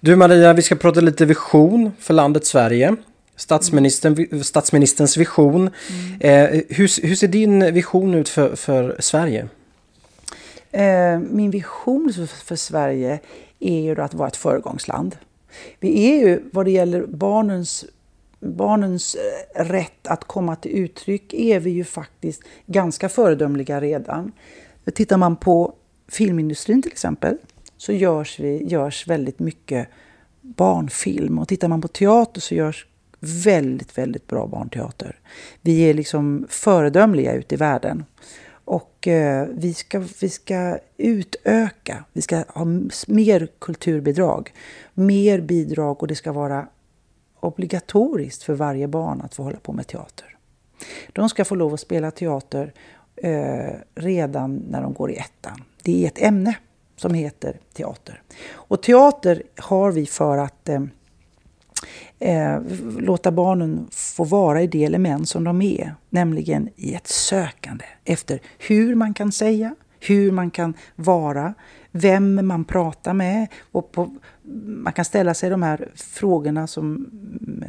Du 0.00 0.16
Maria, 0.16 0.52
vi 0.52 0.62
ska 0.62 0.76
prata 0.76 1.00
lite 1.00 1.24
vision 1.24 1.92
för 1.98 2.14
landet 2.14 2.46
Sverige. 2.46 2.96
Statsministern, 3.36 4.44
statsministerns 4.44 5.16
vision. 5.16 5.70
Mm. 6.20 6.20
Eh, 6.20 6.62
hur, 6.68 7.06
hur, 7.06 7.14
ser 7.14 7.28
din 7.28 7.74
vision 7.74 8.14
ut 8.14 8.28
för, 8.28 8.56
för 8.56 8.96
Sverige? 8.98 9.48
Eh, 10.70 11.18
min 11.18 11.50
vision 11.50 12.12
för, 12.12 12.26
för 12.26 12.56
Sverige 12.56 13.20
är 13.60 13.80
ju 13.80 14.00
att 14.00 14.14
vara 14.14 14.28
ett 14.28 14.36
föregångsland. 14.36 15.16
Vi 15.80 16.08
är 16.08 16.28
ju, 16.28 16.42
vad 16.52 16.66
det 16.66 16.70
gäller 16.70 17.06
barnens 17.06 17.84
barnens 18.42 19.16
eh, 19.54 19.64
rätt 19.64 20.06
att 20.06 20.24
komma 20.24 20.56
till 20.56 20.70
uttryck 20.70 21.34
är 21.34 21.60
vi 21.60 21.70
ju 21.70 21.84
faktiskt 21.84 22.42
ganska 22.66 23.08
föredömliga 23.08 23.80
redan. 23.80 24.32
Tittar 24.94 25.16
man 25.16 25.36
på 25.36 25.74
filmindustrin 26.08 26.82
till 26.82 26.92
exempel 26.92 27.38
så 27.76 27.92
görs, 27.92 28.40
vi, 28.40 28.64
görs 28.64 29.06
väldigt 29.06 29.38
mycket 29.38 29.88
barnfilm. 30.40 31.38
Och 31.38 31.48
tittar 31.48 31.68
man 31.68 31.80
på 31.80 31.88
teater 31.88 32.40
så 32.40 32.54
görs 32.54 32.86
väldigt, 33.20 33.98
väldigt 33.98 34.26
bra 34.26 34.46
barnteater. 34.46 35.18
Vi 35.60 35.80
är 35.80 35.94
liksom 35.94 36.46
föredömliga 36.48 37.34
ute 37.34 37.54
i 37.54 37.58
världen. 37.58 38.04
Och 38.64 39.08
eh, 39.08 39.46
vi, 39.52 39.74
ska, 39.74 40.04
vi 40.20 40.28
ska 40.28 40.78
utöka, 40.96 42.04
vi 42.12 42.22
ska 42.22 42.44
ha 42.48 42.64
mer 43.06 43.48
kulturbidrag, 43.58 44.52
mer 44.94 45.40
bidrag 45.40 46.02
och 46.02 46.08
det 46.08 46.14
ska 46.14 46.32
vara 46.32 46.66
obligatoriskt 47.42 48.42
för 48.42 48.54
varje 48.54 48.88
barn 48.88 49.20
att 49.20 49.34
få 49.34 49.42
hålla 49.42 49.58
på 49.58 49.72
med 49.72 49.86
teater. 49.86 50.36
De 51.12 51.28
ska 51.28 51.44
få 51.44 51.54
lov 51.54 51.74
att 51.74 51.80
spela 51.80 52.10
teater 52.10 52.72
eh, 53.16 53.74
redan 53.94 54.56
när 54.56 54.82
de 54.82 54.92
går 54.92 55.10
i 55.10 55.16
ettan. 55.16 55.62
Det 55.82 56.04
är 56.04 56.06
ett 56.06 56.22
ämne 56.22 56.56
som 56.96 57.14
heter 57.14 57.56
teater. 57.72 58.22
Och 58.52 58.82
teater 58.82 59.42
har 59.56 59.92
vi 59.92 60.06
för 60.06 60.38
att 60.38 60.68
eh, 60.68 60.82
eh, 62.18 62.62
låta 62.98 63.32
barnen 63.32 63.88
få 63.90 64.24
vara 64.24 64.62
i 64.62 64.66
det 64.66 64.84
element 64.84 65.28
som 65.28 65.44
de 65.44 65.62
är, 65.62 65.94
nämligen 66.10 66.68
i 66.76 66.94
ett 66.94 67.06
sökande 67.06 67.84
efter 68.04 68.40
hur 68.58 68.94
man 68.94 69.14
kan 69.14 69.32
säga, 69.32 69.74
hur 70.00 70.32
man 70.32 70.50
kan 70.50 70.74
vara, 70.96 71.54
vem 71.92 72.46
man 72.46 72.64
pratar 72.64 73.12
med. 73.12 73.46
Och 73.72 73.92
på, 73.92 74.10
man 74.64 74.92
kan 74.92 75.04
ställa 75.04 75.34
sig 75.34 75.50
de 75.50 75.62
här 75.62 75.88
frågorna 75.94 76.66
som... 76.66 77.06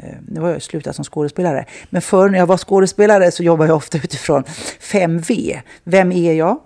Eh, 0.03 0.17
nu 0.27 0.41
har 0.41 0.49
jag 0.49 0.61
slutat 0.61 0.95
som 0.95 1.05
skådespelare. 1.05 1.65
Men 1.89 2.01
förr 2.01 2.29
när 2.29 2.39
jag 2.39 2.47
var 2.47 2.57
skådespelare 2.57 3.31
så 3.31 3.43
jobbade 3.43 3.69
jag 3.69 3.77
ofta 3.77 3.97
utifrån 3.97 4.43
5V. 4.79 5.59
Vem 5.83 6.11
är 6.11 6.33
jag? 6.33 6.59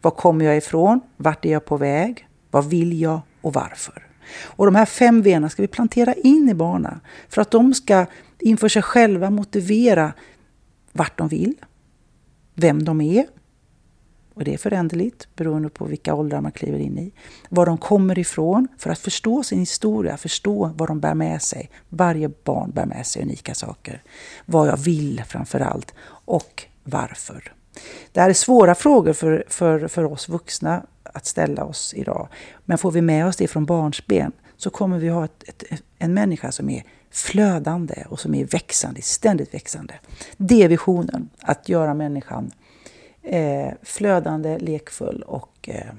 Var 0.00 0.10
kommer 0.10 0.44
jag 0.44 0.56
ifrån? 0.56 1.00
Vart 1.16 1.44
är 1.44 1.52
jag 1.52 1.64
på 1.64 1.76
väg? 1.76 2.28
Vad 2.50 2.64
vill 2.64 3.00
jag 3.00 3.20
och 3.40 3.52
varför? 3.52 4.06
Och 4.44 4.66
de 4.66 4.74
här 4.74 4.86
fem 4.86 5.22
V 5.22 5.48
ska 5.50 5.62
vi 5.62 5.68
plantera 5.68 6.14
in 6.14 6.48
i 6.48 6.54
barnen 6.54 7.00
för 7.28 7.42
att 7.42 7.50
de 7.50 7.74
ska 7.74 8.06
inför 8.38 8.68
sig 8.68 8.82
själva 8.82 9.30
motivera 9.30 10.12
vart 10.92 11.18
de 11.18 11.28
vill, 11.28 11.54
vem 12.54 12.84
de 12.84 13.00
är, 13.00 13.26
och 14.34 14.44
det 14.44 14.54
är 14.54 14.58
föränderligt 14.58 15.28
beroende 15.36 15.68
på 15.68 15.84
vilka 15.84 16.14
åldrar 16.14 16.40
man 16.40 16.52
kliver 16.52 16.78
in 16.78 16.98
i. 16.98 17.12
Var 17.48 17.66
de 17.66 17.78
kommer 17.78 18.18
ifrån 18.18 18.68
för 18.78 18.90
att 18.90 18.98
förstå 18.98 19.42
sin 19.42 19.58
historia, 19.58 20.16
förstå 20.16 20.72
vad 20.76 20.88
de 20.88 21.00
bär 21.00 21.14
med 21.14 21.42
sig. 21.42 21.70
Varje 21.88 22.28
barn 22.28 22.70
bär 22.70 22.86
med 22.86 23.06
sig 23.06 23.22
unika 23.22 23.54
saker. 23.54 24.02
Vad 24.46 24.68
jag 24.68 24.76
vill 24.76 25.22
framför 25.26 25.60
allt 25.60 25.94
och 26.24 26.64
varför. 26.84 27.52
Det 28.12 28.20
här 28.20 28.30
är 28.30 28.34
svåra 28.34 28.74
frågor 28.74 29.12
för, 29.12 29.44
för, 29.48 29.88
för 29.88 30.04
oss 30.04 30.28
vuxna 30.28 30.86
att 31.02 31.26
ställa 31.26 31.64
oss 31.64 31.94
idag. 31.96 32.28
Men 32.64 32.78
får 32.78 32.90
vi 32.90 33.00
med 33.00 33.26
oss 33.26 33.36
det 33.36 33.48
från 33.48 33.64
barnsben 33.64 34.32
så 34.56 34.70
kommer 34.70 34.98
vi 34.98 35.08
ha 35.08 35.24
ett, 35.24 35.44
ett, 35.48 35.82
en 35.98 36.14
människa 36.14 36.52
som 36.52 36.70
är 36.70 36.84
flödande 37.10 38.04
och 38.08 38.20
som 38.20 38.34
är 38.34 38.44
växande, 38.44 39.02
ständigt 39.02 39.54
växande. 39.54 39.94
Det 40.36 40.62
är 40.62 40.68
visionen, 40.68 41.30
att 41.40 41.68
göra 41.68 41.94
människan 41.94 42.50
eh, 43.24 43.72
flödande, 43.82 44.58
lekfull 44.58 45.22
och 45.26 45.68
eh, 45.68 45.90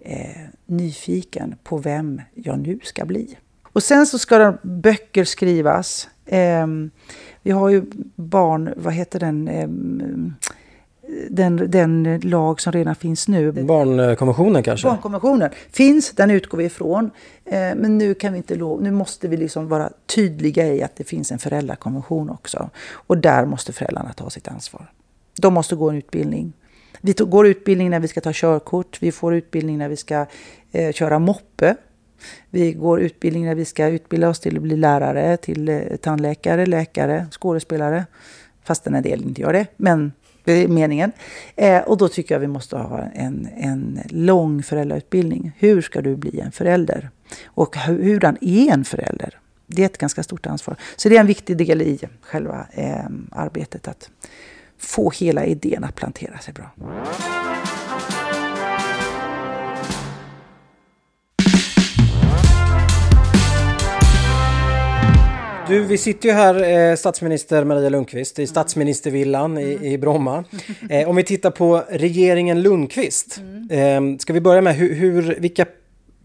eh, 0.00 0.42
nyfiken 0.66 1.54
på 1.62 1.78
vem 1.78 2.20
jag 2.34 2.58
nu 2.58 2.78
ska 2.82 3.04
bli. 3.04 3.36
Och 3.62 3.82
sen 3.82 4.06
så 4.06 4.18
ska 4.18 4.38
det 4.38 4.58
böcker 4.62 5.24
skrivas. 5.24 6.08
Eh, 6.26 6.66
Vi 7.42 7.50
har 7.50 7.68
ju 7.68 7.82
barn, 8.16 8.72
vad 8.76 8.92
heter 8.94 9.20
den, 9.20 9.48
ehm, 9.48 10.34
den, 11.30 11.70
den 11.70 12.20
lag 12.20 12.60
som 12.60 12.72
redan 12.72 12.94
finns 12.94 13.28
nu. 13.28 13.52
Barnkonventionen 13.52 14.62
kanske? 14.62 14.88
Barnkonventionen 14.88 15.50
finns, 15.70 16.10
den 16.10 16.30
utgår 16.30 16.58
vi 16.58 16.64
ifrån. 16.64 17.10
Eh, 17.44 17.58
men 17.58 17.98
nu, 17.98 18.14
kan 18.14 18.32
vi 18.32 18.36
inte 18.36 18.54
lov, 18.54 18.82
nu 18.82 18.90
måste 18.90 19.28
vi 19.28 19.36
liksom 19.36 19.68
vara 19.68 19.90
tydliga 20.06 20.66
i 20.66 20.82
att 20.82 20.96
det 20.96 21.04
finns 21.04 21.32
en 21.32 21.38
föräldrakonvention 21.38 22.30
också. 22.30 22.70
Och 22.92 23.18
där 23.18 23.44
måste 23.44 23.72
föräldrarna 23.72 24.12
ta 24.12 24.30
sitt 24.30 24.48
ansvar. 24.48 24.90
De 25.40 25.54
måste 25.54 25.76
gå 25.76 25.90
en 25.90 25.96
utbildning. 25.96 26.52
Vi 27.00 27.12
går 27.12 27.46
utbildning 27.46 27.90
när 27.90 28.00
vi 28.00 28.08
ska 28.08 28.20
ta 28.20 28.30
körkort. 28.34 28.98
Vi 29.02 29.12
får 29.12 29.34
utbildning 29.34 29.78
när 29.78 29.88
vi 29.88 29.96
ska 29.96 30.26
eh, 30.72 30.92
köra 30.92 31.18
moppe. 31.18 31.76
Vi 32.50 32.72
går 32.72 33.00
utbildning 33.00 33.44
när 33.44 33.54
vi 33.54 33.64
ska 33.64 33.86
utbilda 33.86 34.28
oss 34.28 34.40
till 34.40 34.56
att 34.56 34.62
bli 34.62 34.76
lärare, 34.76 35.36
till 35.36 35.68
eh, 35.68 35.80
tandläkare, 36.00 36.66
läkare, 36.66 37.26
skådespelare. 37.30 38.06
Fast 38.64 38.86
en 38.86 39.02
del 39.02 39.22
inte 39.22 39.40
gör 39.40 39.52
det, 39.52 39.66
men 39.76 40.12
det 40.44 40.52
är 40.52 40.68
meningen. 40.68 41.12
Eh, 41.56 41.82
och 41.82 41.96
då 41.96 42.08
tycker 42.08 42.34
jag 42.34 42.40
vi 42.40 42.46
måste 42.46 42.76
ha 42.76 43.00
en, 43.14 43.48
en 43.56 44.00
lång 44.08 44.62
föräldrautbildning. 44.62 45.52
Hur 45.58 45.82
ska 45.82 46.00
du 46.00 46.16
bli 46.16 46.40
en 46.40 46.52
förälder? 46.52 47.10
Och 47.44 47.76
hurdan 47.76 48.36
är 48.40 48.72
en 48.72 48.84
förälder? 48.84 49.38
Det 49.66 49.82
är 49.82 49.86
ett 49.86 49.98
ganska 49.98 50.22
stort 50.22 50.46
ansvar. 50.46 50.76
Så 50.96 51.08
det 51.08 51.16
är 51.16 51.20
en 51.20 51.26
viktig 51.26 51.56
del 51.56 51.82
i 51.82 52.00
själva 52.20 52.66
eh, 52.72 53.06
arbetet 53.30 53.88
att 53.88 54.10
få 54.78 55.10
hela 55.10 55.46
idén 55.46 55.84
att 55.84 55.94
plantera 55.94 56.38
sig 56.38 56.54
bra. 56.54 56.70
Du, 65.68 65.84
vi 65.84 65.98
sitter 65.98 66.28
ju 66.28 66.34
här, 66.34 66.90
eh, 66.90 66.96
statsminister 66.96 67.64
Maria 67.64 67.88
Lundqvist, 67.88 68.38
i 68.38 68.46
statsministervillan 68.46 69.58
i, 69.58 69.92
i 69.92 69.98
Bromma. 69.98 70.44
Eh, 70.90 71.08
om 71.08 71.16
vi 71.16 71.22
tittar 71.22 71.50
på 71.50 71.82
regeringen 71.88 72.62
Lundqvist, 72.62 73.40
eh, 73.70 74.18
ska 74.18 74.32
vi 74.32 74.40
börja 74.40 74.60
med 74.60 74.76
hur, 74.76 74.94
hur 74.94 75.36
vilka 75.40 75.66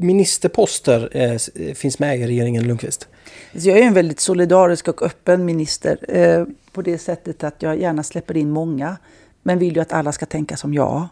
ministerposter 0.04 1.10
eh, 1.12 1.32
eh, 1.32 1.74
finns 1.74 2.00
med 2.00 2.20
i 2.20 2.28
regeringen 2.28 2.64
Lundqvist? 2.64 3.08
Alltså, 3.54 3.70
jag 3.70 3.80
är 3.80 3.84
en 3.84 3.94
väldigt 3.94 4.20
solidarisk 4.20 4.88
och 4.88 5.02
öppen 5.02 5.46
minister 5.46 5.98
eh, 6.08 6.46
på 6.72 6.82
det 6.82 6.98
sättet 6.98 7.44
att 7.44 7.62
jag 7.62 7.80
gärna 7.80 8.04
släpper 8.04 8.38
in 8.38 8.52
många, 8.52 8.98
men 9.44 9.60
vill 9.60 9.76
ju 9.76 9.82
att 9.82 9.94
alla 9.94 10.12
ska 10.12 10.26
tänka 10.26 10.58
som 10.58 10.74
jag. 10.74 11.08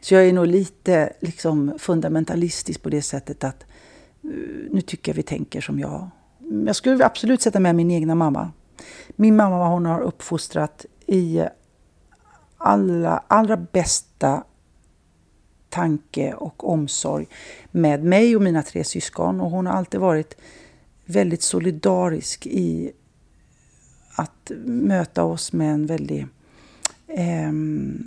Så 0.00 0.14
jag 0.14 0.26
är 0.26 0.32
nog 0.32 0.46
lite 0.46 1.12
liksom, 1.20 1.74
fundamentalistisk 1.78 2.82
på 2.82 2.88
det 2.88 3.02
sättet 3.02 3.44
att 3.44 3.64
eh, 4.24 4.30
nu 4.70 4.80
tycker 4.80 5.12
jag 5.12 5.16
vi 5.16 5.22
tänker 5.22 5.60
som 5.60 5.78
jag 5.78 6.10
jag 6.66 6.76
skulle 6.76 7.04
absolut 7.04 7.42
sätta 7.42 7.60
med 7.60 7.74
min 7.74 7.90
egna 7.90 8.14
mamma. 8.14 8.50
Min 9.16 9.36
mamma 9.36 9.68
hon 9.68 9.86
har 9.86 10.00
uppfostrat 10.00 10.86
i 11.06 11.42
alla, 12.58 13.22
allra 13.28 13.56
bästa 13.56 14.44
tanke 15.74 16.34
och 16.34 16.70
omsorg 16.70 17.26
med 17.70 18.04
mig 18.04 18.36
och 18.36 18.42
mina 18.42 18.62
tre 18.62 18.84
syskon. 18.84 19.40
Och 19.40 19.50
hon 19.50 19.66
har 19.66 19.74
alltid 19.74 20.00
varit 20.00 20.36
väldigt 21.04 21.42
solidarisk 21.42 22.46
i 22.46 22.92
att 24.14 24.50
möta 24.64 25.24
oss 25.24 25.52
med 25.52 25.74
en 25.74 25.86
väldig 25.86 26.26
eh, 27.06 27.52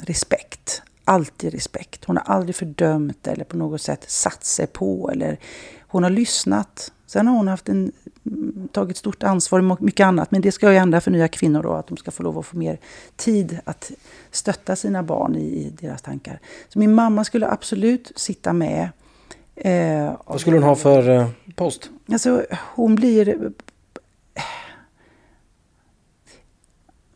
respekt. 0.03 0.81
Alltid 1.03 1.53
respekt. 1.53 2.05
Hon 2.05 2.17
har 2.17 2.23
aldrig 2.23 2.55
fördömt 2.55 3.27
eller 3.27 3.43
på 3.43 3.57
något 3.57 3.81
sätt 3.81 4.09
satt 4.09 4.43
sig 4.43 4.67
på. 4.67 5.11
Eller 5.11 5.39
hon 5.79 6.03
har 6.03 6.09
lyssnat. 6.09 6.91
Sen 7.07 7.27
har 7.27 7.35
hon 7.35 7.47
haft 7.47 7.69
en 7.69 7.91
tagit 8.71 8.97
stort 8.97 9.23
ansvar 9.23 9.71
och 9.71 9.81
mycket 9.81 10.05
annat. 10.05 10.31
Men 10.31 10.41
det 10.41 10.51
ska 10.51 10.71
ju 10.71 10.77
ändra 10.77 11.01
för 11.01 11.11
nya 11.11 11.27
kvinnor 11.27 11.63
då, 11.63 11.73
att 11.73 11.87
de 11.87 11.97
ska 11.97 12.11
få 12.11 12.23
lov 12.23 12.37
att 12.37 12.45
få 12.45 12.57
mer 12.57 12.79
tid 13.15 13.59
att 13.65 13.91
stötta 14.31 14.75
sina 14.75 15.03
barn 15.03 15.35
i, 15.35 15.39
i 15.39 15.73
deras 15.81 16.01
tankar. 16.01 16.39
Så 16.69 16.79
min 16.79 16.93
mamma 16.93 17.23
skulle 17.23 17.47
absolut 17.47 18.11
sitta 18.15 18.53
med. 18.53 18.89
Eh, 19.55 20.11
Vad 20.25 20.41
skulle 20.41 20.55
hon 20.55 20.63
ha 20.63 20.75
för 20.75 21.09
eh, 21.09 21.27
post? 21.55 21.89
Alltså, 22.11 22.45
hon 22.75 22.95
blir... 22.95 23.51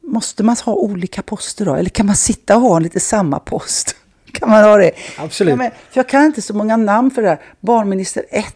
Måste 0.01 0.43
man 0.43 0.55
ha 0.65 0.73
olika 0.73 1.21
poster 1.21 1.65
då? 1.65 1.75
Eller 1.75 1.89
kan 1.89 2.05
man 2.05 2.15
sitta 2.15 2.55
och 2.55 2.61
ha 2.61 2.79
lite 2.79 2.99
samma 2.99 3.39
post? 3.39 3.95
Kan 4.31 4.49
man 4.49 4.63
ha 4.63 4.77
det? 4.77 4.91
Absolut. 5.17 5.51
Ja, 5.51 5.55
men, 5.55 5.71
för 5.71 5.99
jag 5.99 6.09
kan 6.09 6.25
inte 6.25 6.41
så 6.41 6.53
många 6.53 6.77
namn 6.77 7.11
för 7.11 7.21
det 7.21 7.27
här. 7.29 7.41
Barnminister 7.59 8.25
1 8.29 8.55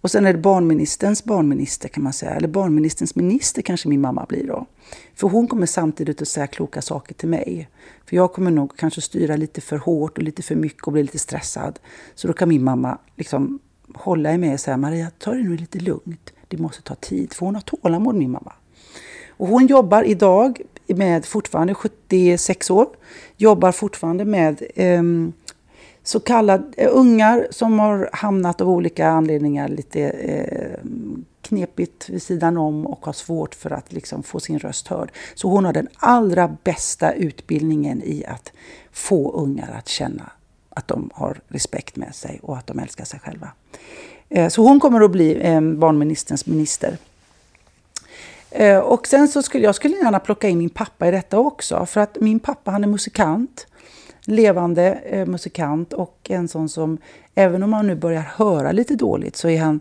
och 0.00 0.10
sen 0.10 0.26
är 0.26 0.32
det 0.32 0.38
barnministerns 0.38 1.24
barnminister 1.24 1.88
kan 1.88 2.02
man 2.02 2.12
säga, 2.12 2.32
eller 2.32 2.48
barnministerns 2.48 3.14
minister 3.14 3.62
kanske 3.62 3.88
min 3.88 4.00
mamma 4.00 4.26
blir 4.28 4.46
då. 4.46 4.66
För 5.14 5.28
hon 5.28 5.48
kommer 5.48 5.66
samtidigt 5.66 6.22
att 6.22 6.28
säga 6.28 6.46
kloka 6.46 6.82
saker 6.82 7.14
till 7.14 7.28
mig. 7.28 7.68
För 8.06 8.16
jag 8.16 8.32
kommer 8.32 8.50
nog 8.50 8.76
kanske 8.76 9.00
styra 9.00 9.36
lite 9.36 9.60
för 9.60 9.76
hårt 9.76 10.18
och 10.18 10.24
lite 10.24 10.42
för 10.42 10.54
mycket 10.54 10.86
och 10.86 10.92
bli 10.92 11.02
lite 11.02 11.18
stressad. 11.18 11.78
Så 12.14 12.26
då 12.26 12.32
kan 12.32 12.48
min 12.48 12.64
mamma 12.64 12.98
liksom 13.16 13.58
hålla 13.94 14.34
i 14.34 14.38
mig 14.38 14.52
och 14.52 14.60
säga 14.60 14.76
Maria, 14.76 15.10
ta 15.18 15.30
det 15.30 15.42
nu 15.42 15.56
lite 15.56 15.78
lugnt. 15.78 16.32
Det 16.48 16.58
måste 16.58 16.82
ta 16.82 16.94
tid, 16.94 17.32
för 17.32 17.46
hon 17.46 17.54
har 17.54 17.62
tålamod 17.62 18.14
min 18.14 18.30
mamma. 18.30 18.52
Och 19.28 19.48
hon 19.48 19.66
jobbar 19.66 20.02
idag 20.02 20.60
med 20.86 21.24
fortfarande 21.24 21.74
76 21.74 22.70
år, 22.70 22.88
jobbar 23.36 23.72
fortfarande 23.72 24.24
med 24.24 24.62
um, 24.76 25.32
så 26.02 26.20
kallade 26.20 26.64
eh, 26.76 26.88
ungar 26.92 27.48
som 27.50 27.78
har 27.78 28.10
hamnat 28.12 28.60
av 28.60 28.70
olika 28.70 29.08
anledningar 29.08 29.68
lite 29.68 30.00
eh, 30.00 30.88
knepigt 31.42 32.08
vid 32.08 32.22
sidan 32.22 32.56
om 32.56 32.86
och 32.86 33.06
har 33.06 33.12
svårt 33.12 33.54
för 33.54 33.70
att 33.70 33.92
liksom 33.92 34.22
få 34.22 34.40
sin 34.40 34.58
röst 34.58 34.88
hörd. 34.88 35.12
Så 35.34 35.48
hon 35.48 35.64
har 35.64 35.72
den 35.72 35.88
allra 35.96 36.56
bästa 36.64 37.12
utbildningen 37.12 38.02
i 38.02 38.24
att 38.24 38.52
få 38.92 39.32
ungar 39.32 39.74
att 39.78 39.88
känna 39.88 40.30
att 40.70 40.88
de 40.88 41.10
har 41.14 41.40
respekt 41.48 41.96
med 41.96 42.14
sig 42.14 42.40
och 42.42 42.56
att 42.56 42.66
de 42.66 42.78
älskar 42.78 43.04
sig 43.04 43.20
själva. 43.20 43.48
Eh, 44.28 44.48
så 44.48 44.62
hon 44.62 44.80
kommer 44.80 45.00
att 45.00 45.10
bli 45.10 45.40
eh, 45.40 45.60
barnministerns 45.60 46.46
minister. 46.46 46.96
Eh, 48.50 48.78
och 48.78 49.06
sen 49.06 49.28
så 49.28 49.42
skulle 49.42 49.64
jag 49.64 49.74
skulle 49.74 49.96
gärna 49.96 50.20
plocka 50.20 50.48
in 50.48 50.58
min 50.58 50.70
pappa 50.70 51.08
i 51.08 51.10
detta 51.10 51.38
också. 51.38 51.86
För 51.86 52.00
att 52.00 52.20
min 52.20 52.40
pappa 52.40 52.70
han 52.70 52.84
är 52.84 52.88
musikant 52.88 53.66
levande 54.30 54.92
eh, 54.92 55.26
musikant 55.26 55.92
och 55.92 56.30
en 56.30 56.48
sån 56.48 56.68
som, 56.68 56.98
även 57.34 57.62
om 57.62 57.72
han 57.72 57.86
nu 57.86 57.94
börjar 57.94 58.20
höra 58.20 58.72
lite 58.72 58.94
dåligt, 58.94 59.36
så 59.36 59.48
är 59.48 59.60
han 59.60 59.80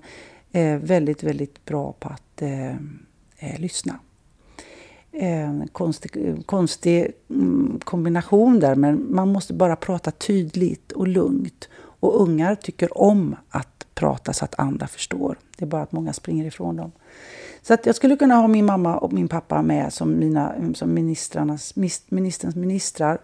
eh, 0.51 0.77
väldigt, 0.77 1.24
väldigt 1.24 1.65
bra 1.65 1.94
på 2.00 2.10
att 2.10 2.41
eh, 2.41 2.70
eh 3.39 3.60
lyssna. 3.60 4.00
En 5.12 5.68
konstig, 5.72 6.44
konstig 6.46 7.12
mm, 7.29 7.79
kombination 7.84 8.60
där, 8.60 8.75
men 8.75 9.06
man 9.10 9.32
måste 9.32 9.53
bara 9.53 9.75
prata 9.75 10.12
tydligt 10.12 10.91
och 10.91 11.08
lugnt. 11.08 11.70
Och 11.75 12.22
ungar 12.22 12.56
tycker 12.56 12.98
om 12.98 13.36
att 13.50 13.88
prata 13.96 14.34
så 14.34 14.46
att 14.46 14.60
andra 14.60 14.88
förstår. 14.88 15.38
Det 15.58 15.65
är 15.65 15.68
bara 15.68 15.82
att 15.82 15.91
många 15.91 16.13
springer 16.13 16.46
ifrån 16.46 16.75
dem. 16.75 16.91
Så 17.70 17.74
att 17.74 17.86
jag 17.86 17.96
skulle 17.96 18.16
kunna 18.16 18.36
ha 18.36 18.48
min 18.48 18.66
mamma 18.66 18.98
och 18.98 19.14
min 19.14 19.28
pappa 19.28 19.62
med 19.62 19.94
som, 19.94 20.20
mina, 20.20 20.56
som 20.74 20.94
ministrarnas, 20.94 21.76
ministerns 22.10 22.56
ministrar. 22.56 23.22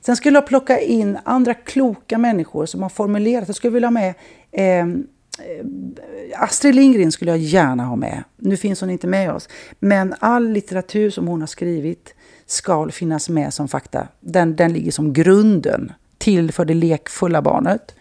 Sen 0.00 0.16
skulle 0.16 0.36
jag 0.36 0.46
plocka 0.46 0.80
in 0.80 1.18
andra 1.24 1.54
kloka 1.54 2.18
människor 2.18 2.66
som 2.66 2.82
har 2.82 2.88
formulerat. 2.88 3.48
Jag 3.48 3.56
skulle 3.56 3.72
vilja 3.72 3.86
ha 3.86 3.92
med 3.92 4.14
ehm, 4.52 5.06
eh, 5.38 6.42
Astrid 6.42 6.74
Lindgren 6.74 7.12
skulle 7.12 7.30
jag 7.30 7.38
gärna 7.38 7.84
ha 7.84 7.96
med. 7.96 8.24
Nu 8.36 8.56
finns 8.56 8.80
hon 8.80 8.90
inte 8.90 9.06
med 9.06 9.32
oss. 9.32 9.48
Men 9.78 10.14
all 10.18 10.48
litteratur 10.48 11.10
som 11.10 11.28
hon 11.28 11.40
har 11.40 11.46
skrivit 11.46 12.14
ska 12.46 12.88
finnas 12.88 13.28
med 13.28 13.54
som 13.54 13.68
fakta. 13.68 14.08
Den, 14.20 14.56
den 14.56 14.72
ligger 14.72 14.92
som 14.92 15.12
grunden 15.12 15.92
till 16.18 16.52
för 16.52 16.64
det 16.64 16.74
lekfulla 16.74 17.42
barnet. 17.42 17.94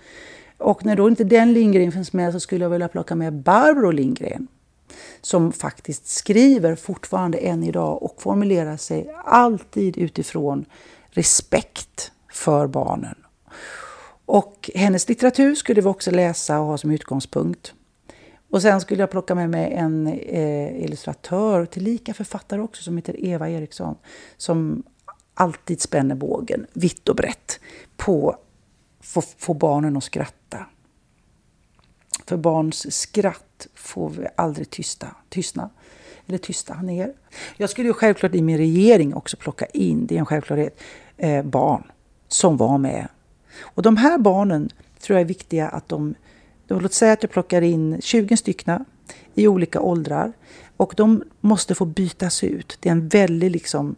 Och 0.58 0.86
när 0.86 0.96
då 0.96 1.08
inte 1.08 1.24
den 1.24 1.54
Lindgren 1.54 1.92
finns 1.92 2.14
med 2.14 2.34
så 2.34 2.40
skulle 2.40 2.66
jag 2.66 2.70
vilja 2.70 2.88
plocka 2.88 3.16
med 3.16 3.34
Barbro 3.34 3.92
Lindgren 3.92 4.48
som 5.22 5.52
faktiskt 5.52 6.08
skriver 6.08 6.76
fortfarande 6.76 7.38
än 7.38 7.64
idag 7.64 8.04
och 8.04 8.22
formulerar 8.22 8.78
sig 8.78 9.16
alltid 9.26 9.98
utifrån 9.98 10.66
respekt 11.10 12.12
för 12.32 12.68
barnen. 12.68 13.16
Och 14.26 14.70
hennes 14.76 15.10
litteratur 15.10 15.56
skulle 15.56 15.82
vi 15.82 15.88
också 15.88 16.12
läsa 16.12 16.60
och 16.60 16.66
ha 16.66 16.78
som 16.78 16.92
utgångspunkt. 16.92 17.74
Och 18.50 18.62
sen 18.62 18.82
skulle 18.82 19.02
jag 19.02 19.12
plocka 19.12 19.36
med 19.36 19.50
mig 19.50 19.74
en 19.74 20.08
eh, 20.08 20.84
illustratör, 20.84 21.66
tillika 21.66 22.14
författare 22.14 22.62
också, 22.62 22.84
som 22.84 22.98
heter 22.98 23.26
Eva 23.26 23.50
Eriksson, 23.50 23.96
som 24.38 24.84
alltid 25.34 25.82
spänner 25.82 26.16
bågen 26.16 26.66
vitt 26.74 27.10
och 27.10 27.16
brett 27.16 27.60
på 27.98 28.30
att 29.16 29.36
få 29.38 29.54
barnen 29.54 29.98
att 29.98 30.04
skratta. 30.04 30.41
För 32.26 32.38
barns 32.38 32.94
skratt 32.94 33.68
får 33.76 34.10
vi 34.10 34.28
aldrig 34.36 34.70
tysta, 34.70 35.08
tystna 35.30 35.70
eller 36.28 36.38
tysta 36.38 36.82
ner. 36.82 37.14
Jag 37.58 37.70
skulle 37.70 37.88
ju 37.88 37.94
självklart 37.94 38.36
i 38.36 38.42
min 38.42 38.58
regering 38.58 39.14
också 39.14 39.38
plocka 39.38 39.66
in, 39.66 40.08
det 40.08 40.16
är 40.16 40.20
en 40.20 40.26
självklarhet, 40.26 40.80
eh, 41.18 41.44
barn 41.44 41.92
som 42.28 42.58
var 42.58 42.78
med. 42.78 43.08
Och 43.62 43.82
de 43.82 43.98
här 43.98 44.18
barnen 44.18 44.70
tror 45.00 45.18
jag 45.18 45.22
är 45.22 45.28
viktiga 45.28 45.68
att 45.68 45.90
de, 45.90 46.16
låt 46.68 46.94
säga 46.94 47.14
att 47.14 47.24
jag 47.24 47.32
plockar 47.32 47.62
in 47.62 48.02
20 48.02 48.38
stycken 48.38 48.86
i 49.34 49.48
olika 49.48 49.82
åldrar. 49.82 50.34
Och 50.78 50.94
de 50.98 51.24
måste 51.42 51.76
få 51.76 51.86
bytas 51.86 52.44
ut. 52.44 52.78
Det 52.80 52.90
är 52.90 52.92
en 52.92 53.08
väldig 53.08 53.52
liksom, 53.52 53.96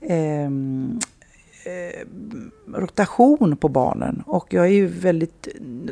eh, 0.00 0.44
eh, 0.44 2.06
rotation 2.74 3.56
på 3.56 3.68
barnen. 3.68 4.22
Och 4.26 4.54
jag 4.54 4.64
är 4.64 4.70
ju 4.70 4.86
väldigt, 4.86 5.48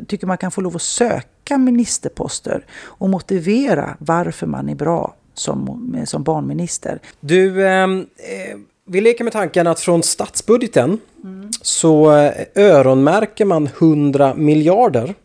tycker 0.07 0.27
man 0.27 0.37
kan 0.37 0.51
få 0.51 0.61
lov 0.61 0.75
att 0.75 0.81
söka 0.81 1.38
ministerposter 1.57 2.65
och 2.83 3.09
motivera 3.09 3.97
varför 3.99 4.47
man 4.47 4.69
är 4.69 4.75
bra 4.75 5.15
som, 5.33 5.95
som 6.05 6.23
barnminister. 6.23 6.99
Du, 7.19 7.67
ehm, 7.67 7.99
eh, 7.99 8.57
vi 8.85 9.01
leker 9.01 9.23
med 9.23 9.33
tanken 9.33 9.67
att 9.67 9.79
från 9.79 10.03
statsbudgeten 10.03 10.99
mm. 11.23 11.49
så 11.61 12.15
eh, 12.15 12.31
öronmärker 12.55 13.45
man 13.45 13.67
100 13.67 14.35
miljarder 14.35 15.15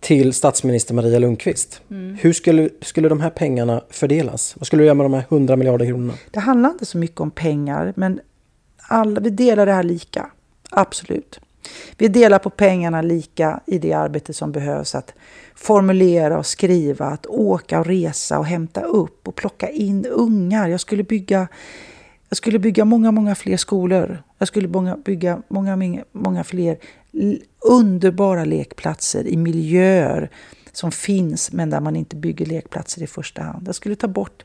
till 0.00 0.32
statsminister 0.32 0.94
Maria 0.94 1.18
Lundqvist. 1.18 1.80
Mm. 1.90 2.16
Hur 2.20 2.32
skulle, 2.32 2.68
skulle 2.82 3.08
de 3.08 3.20
här 3.20 3.30
pengarna 3.30 3.82
fördelas? 3.90 4.54
Vad 4.58 4.66
skulle 4.66 4.82
du 4.82 4.86
göra 4.86 4.94
med 4.94 5.04
de 5.04 5.14
här 5.14 5.24
100 5.28 5.56
miljarder 5.56 5.86
kronorna? 5.86 6.12
Det 6.30 6.40
handlar 6.40 6.70
inte 6.70 6.86
så 6.86 6.98
mycket 6.98 7.20
om 7.20 7.30
pengar, 7.30 7.92
men 7.96 8.20
alla, 8.88 9.20
vi 9.20 9.30
delar 9.30 9.66
det 9.66 9.72
här 9.72 9.82
lika. 9.82 10.30
Absolut. 10.70 11.40
Vi 11.98 12.08
delar 12.08 12.38
på 12.38 12.50
pengarna 12.50 13.02
lika 13.02 13.60
i 13.66 13.78
det 13.78 13.92
arbete 13.92 14.32
som 14.32 14.52
behövs 14.52 14.94
att 14.94 15.14
formulera 15.54 16.38
och 16.38 16.46
skriva, 16.46 17.06
att 17.06 17.26
åka 17.26 17.80
och 17.80 17.86
resa 17.86 18.38
och 18.38 18.46
hämta 18.46 18.80
upp 18.80 19.28
och 19.28 19.34
plocka 19.34 19.68
in 19.68 20.06
ungar. 20.06 20.68
Jag 20.68 20.80
skulle 20.80 21.02
bygga, 21.02 21.48
jag 22.28 22.36
skulle 22.36 22.58
bygga 22.58 22.84
många, 22.84 23.10
många 23.10 23.34
fler 23.34 23.56
skolor. 23.56 24.22
Jag 24.38 24.48
skulle 24.48 24.96
bygga 25.04 25.42
många, 25.48 26.04
många 26.12 26.44
fler 26.44 26.78
underbara 27.60 28.44
lekplatser 28.44 29.26
i 29.26 29.36
miljöer 29.36 30.30
som 30.72 30.92
finns 30.92 31.52
men 31.52 31.70
där 31.70 31.80
man 31.80 31.96
inte 31.96 32.16
bygger 32.16 32.46
lekplatser 32.46 33.02
i 33.02 33.06
första 33.06 33.42
hand. 33.42 33.68
Jag 33.68 33.74
skulle 33.74 33.96
ta 33.96 34.08
bort 34.08 34.44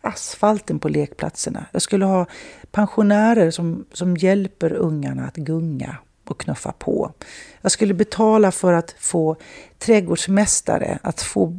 asfalten 0.00 0.78
på 0.78 0.88
lekplatserna. 0.88 1.66
Jag 1.72 1.82
skulle 1.82 2.04
ha 2.04 2.26
pensionärer 2.70 3.50
som, 3.50 3.84
som 3.92 4.16
hjälper 4.16 4.72
ungarna 4.72 5.26
att 5.26 5.36
gunga 5.36 5.96
och 6.30 6.40
knuffa 6.40 6.72
på. 6.72 7.12
Jag 7.60 7.72
skulle 7.72 7.94
betala 7.94 8.50
för 8.50 8.72
att 8.72 8.94
få 8.98 9.36
trädgårdsmästare 9.78 10.98
att 11.02 11.22
få 11.22 11.58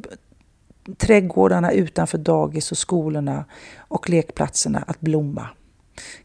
trädgårdarna 0.97 1.71
utanför 1.71 2.17
dagis 2.17 2.71
och 2.71 2.77
skolorna 2.77 3.45
och 3.77 4.09
lekplatserna 4.09 4.83
att 4.87 4.99
blomma. 4.99 5.49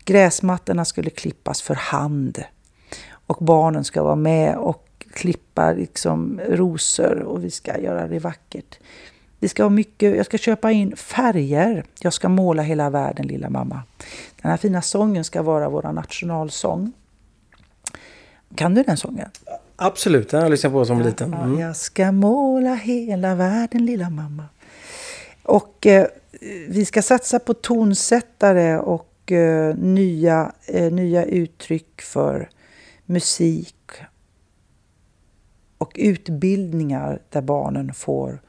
Gräsmattorna 0.04 0.84
skulle 0.84 1.10
klippas 1.10 1.62
för 1.62 1.74
hand 1.74 2.44
och 3.26 3.44
barnen 3.44 3.84
ska 3.84 4.02
vara 4.02 4.16
med 4.16 4.56
och 4.56 5.06
klippa 5.12 5.72
liksom 5.72 6.40
rosor 6.48 7.18
och 7.18 7.44
vi 7.44 7.50
ska 7.50 7.78
göra 7.78 8.08
det 8.08 8.18
vackert. 8.18 8.78
Vi 9.38 9.48
ska 9.48 9.62
ha 9.62 9.70
mycket, 9.70 10.16
jag 10.16 10.26
ska 10.26 10.38
köpa 10.38 10.72
in 10.72 10.96
färger. 10.96 11.84
Jag 12.00 12.12
ska 12.12 12.28
måla 12.28 12.62
hela 12.62 12.90
världen, 12.90 13.26
lilla 13.26 13.50
mamma. 13.50 13.82
Den 14.42 14.50
här 14.50 14.56
fina 14.56 14.82
sången 14.82 15.24
ska 15.24 15.42
vara 15.42 15.68
vår 15.68 15.92
nationalsång. 15.92 16.92
Kan 18.54 18.74
du 18.74 18.82
den 18.82 18.96
sången? 18.96 19.30
Absolut, 19.76 20.30
den 20.30 20.38
har 20.38 20.44
jag 20.44 20.50
lyssnat 20.50 20.72
på 20.72 20.84
som 20.84 21.00
liten. 21.00 21.34
Mm. 21.34 21.58
Jag 21.58 21.76
ska 21.76 22.12
måla 22.12 22.74
hela 22.74 23.34
världen, 23.34 23.86
lilla 23.86 24.10
mamma. 24.10 24.44
Och 25.42 25.86
eh, 25.86 26.06
vi 26.68 26.84
ska 26.84 27.02
satsa 27.02 27.38
på 27.38 27.54
tonsättare 27.54 28.78
och 28.78 29.32
eh, 29.32 29.74
nya, 29.76 30.52
eh, 30.66 30.92
nya 30.92 31.24
uttryck 31.24 32.02
för 32.02 32.50
musik 33.06 33.76
och 35.78 35.92
utbildningar 35.94 37.22
där 37.30 37.42
barnen 37.42 37.94
får 37.94 38.42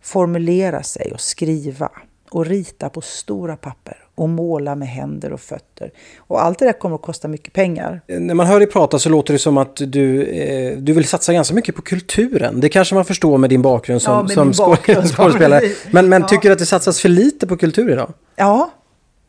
formulera 0.00 0.82
sig 0.82 1.12
och 1.12 1.20
skriva 1.20 1.90
och 2.30 2.46
rita 2.46 2.88
på 2.88 3.00
stora 3.00 3.56
papper 3.56 4.05
och 4.16 4.28
måla 4.28 4.74
med 4.74 4.88
händer 4.88 5.32
och 5.32 5.40
fötter. 5.40 5.90
Och 6.18 6.44
allt 6.44 6.58
det 6.58 6.64
där 6.64 6.72
kommer 6.72 6.96
att 6.96 7.02
kosta 7.02 7.28
mycket 7.28 7.52
pengar. 7.52 8.00
När 8.06 8.34
man 8.34 8.46
hör 8.46 8.58
dig 8.58 8.68
prata 8.68 8.98
så 8.98 9.08
låter 9.08 9.32
det 9.32 9.38
som 9.38 9.56
att 9.56 9.76
du, 9.76 10.22
eh, 10.22 10.76
du 10.78 10.92
vill 10.92 11.04
satsa 11.04 11.32
ganska 11.32 11.54
mycket 11.54 11.74
på 11.74 11.82
kulturen. 11.82 12.60
Det 12.60 12.68
kanske 12.68 12.94
man 12.94 13.04
förstår 13.04 13.38
med 13.38 13.50
din 13.50 13.62
bakgrund 13.62 14.02
som, 14.02 14.26
ja, 14.28 14.34
som 14.34 14.52
bakgrund. 14.66 15.08
skådespelare. 15.16 15.60
Men, 15.90 16.08
men 16.08 16.22
ja. 16.22 16.28
tycker 16.28 16.48
du 16.48 16.52
att 16.52 16.58
det 16.58 16.66
satsas 16.66 17.00
för 17.00 17.08
lite 17.08 17.46
på 17.46 17.56
kultur 17.56 17.90
idag? 17.92 18.12
Ja, 18.36 18.70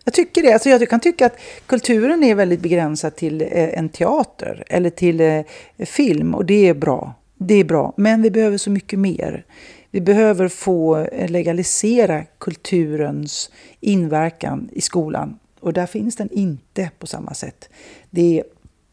jag 0.08 0.13
tycker 0.13 0.41
det. 0.41 0.54
Alltså 0.54 0.69
jag 0.69 0.89
kan 0.89 1.00
tycka 1.00 1.26
att 1.26 1.38
kulturen 1.65 2.23
är 2.23 2.36
väldigt 2.36 2.60
begränsad 2.60 3.15
till 3.15 3.41
eh, 3.41 3.47
en 3.52 3.89
teater 3.89 4.63
eller 4.67 4.89
till 4.89 5.21
eh, 5.21 5.41
film 5.86 6.36
och 6.36 6.45
det 6.45 6.69
är 6.69 6.73
bra. 6.73 7.13
Det 7.38 7.54
är 7.54 7.63
bra, 7.63 7.93
men 7.97 8.21
vi 8.21 8.32
behöver 8.32 8.58
så 8.58 8.69
mycket 8.69 9.00
mer. 9.00 9.45
Vi 9.91 10.02
behöver 10.02 10.47
få 10.47 10.97
eh, 10.97 11.30
legalisera 11.30 12.23
kulturens 12.38 13.52
inverkan 13.80 14.69
i 14.71 14.82
skolan 14.82 15.39
och 15.60 15.73
där 15.73 15.86
finns 15.86 16.15
den 16.15 16.30
inte 16.32 16.91
på 17.00 17.08
samma 17.08 17.34
sätt. 17.34 17.69
Det 18.10 18.39
är, 18.39 18.43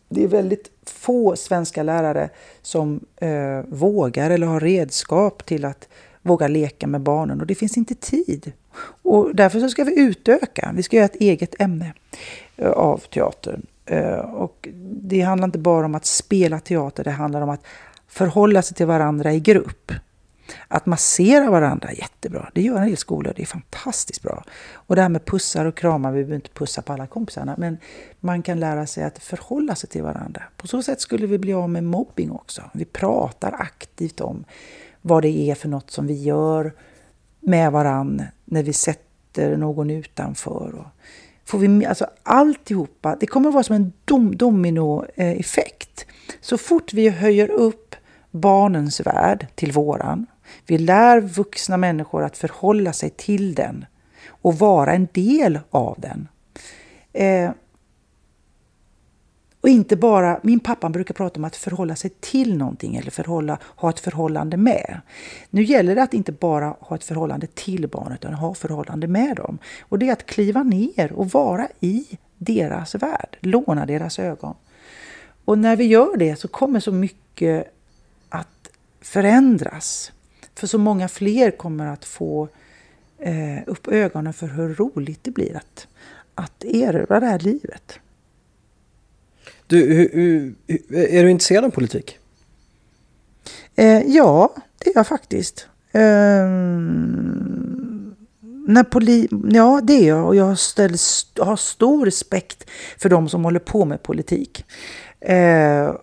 det 0.09 0.25
är 0.25 0.29
väldigt 0.29 0.71
få 0.87 1.37
svenska 1.37 1.83
lärare 1.83 2.31
som 2.63 3.01
eh, 3.17 3.61
vågar 3.69 4.31
eller 4.31 4.47
har 4.47 4.61
redskap 4.61 5.47
till 5.47 5.65
att 5.65 5.89
våga 6.23 6.49
leka 6.49 6.87
med 6.87 7.01
barnen 7.01 7.41
och 7.41 7.47
det 7.47 7.55
finns 7.55 7.77
inte 7.77 7.95
tid. 7.95 8.53
Och 9.03 9.37
därför 9.37 9.61
så 9.61 9.69
ska 9.69 9.85
vi 9.85 10.01
utöka. 10.01 10.73
Vi 10.75 10.83
ska 10.83 10.97
göra 10.97 11.07
ett 11.07 11.21
eget 11.21 11.61
ämne 11.61 11.93
eh, 12.57 12.71
av 12.71 12.99
teatern. 12.99 13.67
Eh, 13.87 14.19
och 14.19 14.69
det 14.93 15.21
handlar 15.21 15.45
inte 15.45 15.59
bara 15.59 15.87
om 15.87 15.95
att 15.95 16.07
spela 16.07 16.61
teater, 16.61 17.05
det 17.05 17.11
handlar 17.11 17.41
om 17.41 17.51
att 17.51 17.65
förhålla 18.15 18.63
sig 18.63 18.77
till 18.77 18.87
varandra 18.87 19.33
i 19.33 19.41
grupp. 19.41 19.93
Att 20.69 20.87
massera 20.87 21.51
varandra 21.51 21.89
är 21.89 21.95
jättebra. 21.95 22.51
Det 22.55 22.63
gör 22.63 22.77
en 22.77 22.87
del 22.87 22.97
skolor. 22.97 23.33
Det 23.37 23.43
är 23.43 23.47
fantastiskt 23.47 24.23
bra. 24.23 24.45
Och 24.73 24.97
det 24.97 25.03
här 25.03 25.09
med 25.09 25.25
pussar 25.25 25.65
och 25.65 25.77
kramar. 25.77 26.13
Vi 26.13 26.17
behöver 26.17 26.35
inte 26.35 26.51
pussa 26.51 26.83
på 26.83 26.93
alla 26.93 27.07
kompisarna. 27.07 27.55
Men 27.59 27.79
man 28.21 28.43
kan 28.43 28.61
lära 28.61 28.87
sig 28.87 29.05
att 29.05 29.19
förhålla 29.19 29.75
sig 29.75 29.91
till 29.91 30.03
varandra. 30.03 30.43
På 30.57 30.67
så 30.67 30.83
sätt 30.83 31.01
skulle 31.01 31.27
vi 31.27 31.39
bli 31.39 31.53
av 31.53 31.71
med 31.71 31.85
mobbing 31.85 32.31
också. 32.31 32.63
Vi 32.75 32.85
pratar 32.85 33.55
aktivt 33.59 34.21
om 34.21 34.45
vad 35.03 35.23
det 35.23 35.51
är 35.51 35.55
för 35.55 35.69
något 35.69 35.91
som 35.91 36.07
vi 36.07 36.23
gör 36.23 36.73
med 37.41 37.73
varann 37.73 38.23
när 38.45 38.63
vi 38.63 38.73
sätter 38.73 39.57
någon 39.57 39.91
utanför. 39.91 40.75
Och 40.75 40.87
får 41.45 41.59
vi, 41.59 41.87
alltså 41.87 42.07
alltihopa, 42.23 43.17
det 43.21 43.27
kommer 43.27 43.49
att 43.49 43.55
vara 43.55 43.65
som 43.65 43.77
en 43.77 43.93
dom, 44.05 44.37
dominoeffekt. 44.37 46.07
Så 46.41 46.59
fort 46.59 46.93
vi 46.93 47.09
höjer 47.09 47.51
upp 47.51 47.95
barnens 48.35 49.01
värld 49.01 49.47
till 49.55 49.73
våran, 49.73 50.27
vi 50.67 50.79
lär 50.79 51.21
vuxna 51.21 51.77
människor 51.77 52.25
att 52.25 52.37
förhålla 52.37 52.93
sig 52.93 53.11
till 53.11 53.55
den 53.55 53.85
och 54.29 54.59
vara 54.59 54.93
en 54.93 55.09
del 55.13 55.61
av 55.71 55.97
den. 56.01 56.29
Eh, 57.13 57.51
och 59.61 59.69
inte 59.69 59.97
bara, 59.97 60.41
min 60.43 60.61
pappa 60.61 60.89
brukar 60.89 61.15
prata 61.15 61.41
om 61.41 61.45
att 61.45 61.57
förhålla 61.57 61.97
sig 61.97 62.11
till 62.21 62.57
någonting 62.57 62.97
eller 62.97 63.11
förhålla, 63.11 63.59
ha 63.77 63.91
ett 63.91 64.01
förhållande 64.01 64.57
med. 64.57 65.01
Nu 65.51 65.63
gäller 65.63 65.95
det 65.95 66.03
att 66.03 66.15
inte 66.15 66.33
bara 66.33 66.77
ha 66.81 66.97
ett 66.97 67.05
förhållande 67.05 67.47
till 67.47 67.89
barnet 67.89 68.25
utan 68.25 68.35
ha 68.35 68.55
förhållande 68.55 69.07
med 69.07 69.37
dem. 69.37 69.59
Och 69.81 69.99
det 69.99 70.09
är 70.09 70.13
att 70.13 70.27
kliva 70.27 70.63
ner 70.63 71.13
och 71.13 71.31
vara 71.31 71.69
i 71.81 72.19
deras 72.39 72.95
värld, 72.95 73.37
låna 73.41 73.87
deras 73.87 74.19
ögon. 74.19 74.55
Och 75.45 75.59
när 75.59 75.77
vi 75.77 75.85
gör 75.85 76.17
det 76.17 76.37
så 76.37 76.49
kommer 76.49 76.81
så 76.81 76.93
mycket 76.93 77.74
förändras. 79.05 80.13
För 80.55 80.67
så 80.67 80.79
många 80.79 81.09
fler 81.09 81.51
kommer 81.51 81.87
att 81.87 82.05
få 82.05 82.49
eh, 83.19 83.59
upp 83.67 83.89
ögonen 83.89 84.33
för 84.33 84.47
hur 84.47 84.75
roligt 84.75 85.21
det 85.23 85.31
blir 85.31 85.57
att, 85.57 85.87
att 86.35 86.65
erövra 86.65 87.21
det 87.21 87.27
här 87.27 87.39
livet. 87.39 87.99
Du, 89.67 89.95
hur, 89.95 90.11
hur, 90.13 90.55
är 90.97 91.25
du 91.25 91.31
intresserad 91.31 91.65
av 91.65 91.71
politik? 91.71 92.19
Eh, 93.75 94.03
ja, 94.07 94.55
det 94.79 94.91
är 94.91 94.95
jag 94.95 95.07
faktiskt. 95.07 95.69
Eh, 95.93 96.49
när 98.67 98.85
poli 98.85 99.29
ja, 99.51 99.81
det 99.83 99.93
är 99.93 100.09
jag 100.09 100.27
och 100.27 100.37
jag 100.37 100.59
ställer, 100.59 101.45
har 101.45 101.57
stor 101.57 102.05
respekt 102.05 102.71
för 102.99 103.09
de 103.09 103.29
som 103.29 103.45
håller 103.45 103.61
på 103.61 103.85
med 103.85 104.03
politik. 104.03 104.65
Eh, 105.21 105.95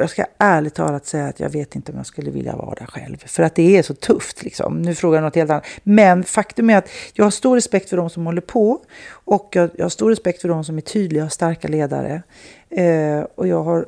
jag 0.00 0.10
ska 0.10 0.24
ärligt 0.38 0.74
talat 0.74 1.06
säga 1.06 1.26
att 1.26 1.40
jag 1.40 1.50
vet 1.50 1.76
inte 1.76 1.92
om 1.92 1.98
jag 1.98 2.06
skulle 2.06 2.30
vilja 2.30 2.56
vara 2.56 2.74
där 2.74 2.86
själv. 2.86 3.16
För 3.26 3.42
att 3.42 3.54
det 3.54 3.76
är 3.76 3.82
så 3.82 3.94
tufft 3.94 4.42
liksom. 4.42 4.82
Nu 4.82 4.94
frågar 4.94 5.16
jag 5.16 5.24
något 5.24 5.34
helt 5.34 5.50
annat. 5.50 5.66
Men 5.82 6.24
faktum 6.24 6.70
är 6.70 6.78
att 6.78 6.88
jag 7.12 7.24
har 7.24 7.30
stor 7.30 7.54
respekt 7.54 7.90
för 7.90 7.96
de 7.96 8.10
som 8.10 8.26
håller 8.26 8.40
på. 8.40 8.80
Och 9.10 9.48
jag, 9.52 9.70
jag 9.76 9.84
har 9.84 9.90
stor 9.90 10.10
respekt 10.10 10.40
för 10.40 10.48
de 10.48 10.64
som 10.64 10.76
är 10.76 10.80
tydliga 10.80 11.24
och 11.24 11.32
starka 11.32 11.68
ledare. 11.68 12.22
Eh, 12.70 13.20
och 13.34 13.48
jag 13.48 13.62
har 13.62 13.78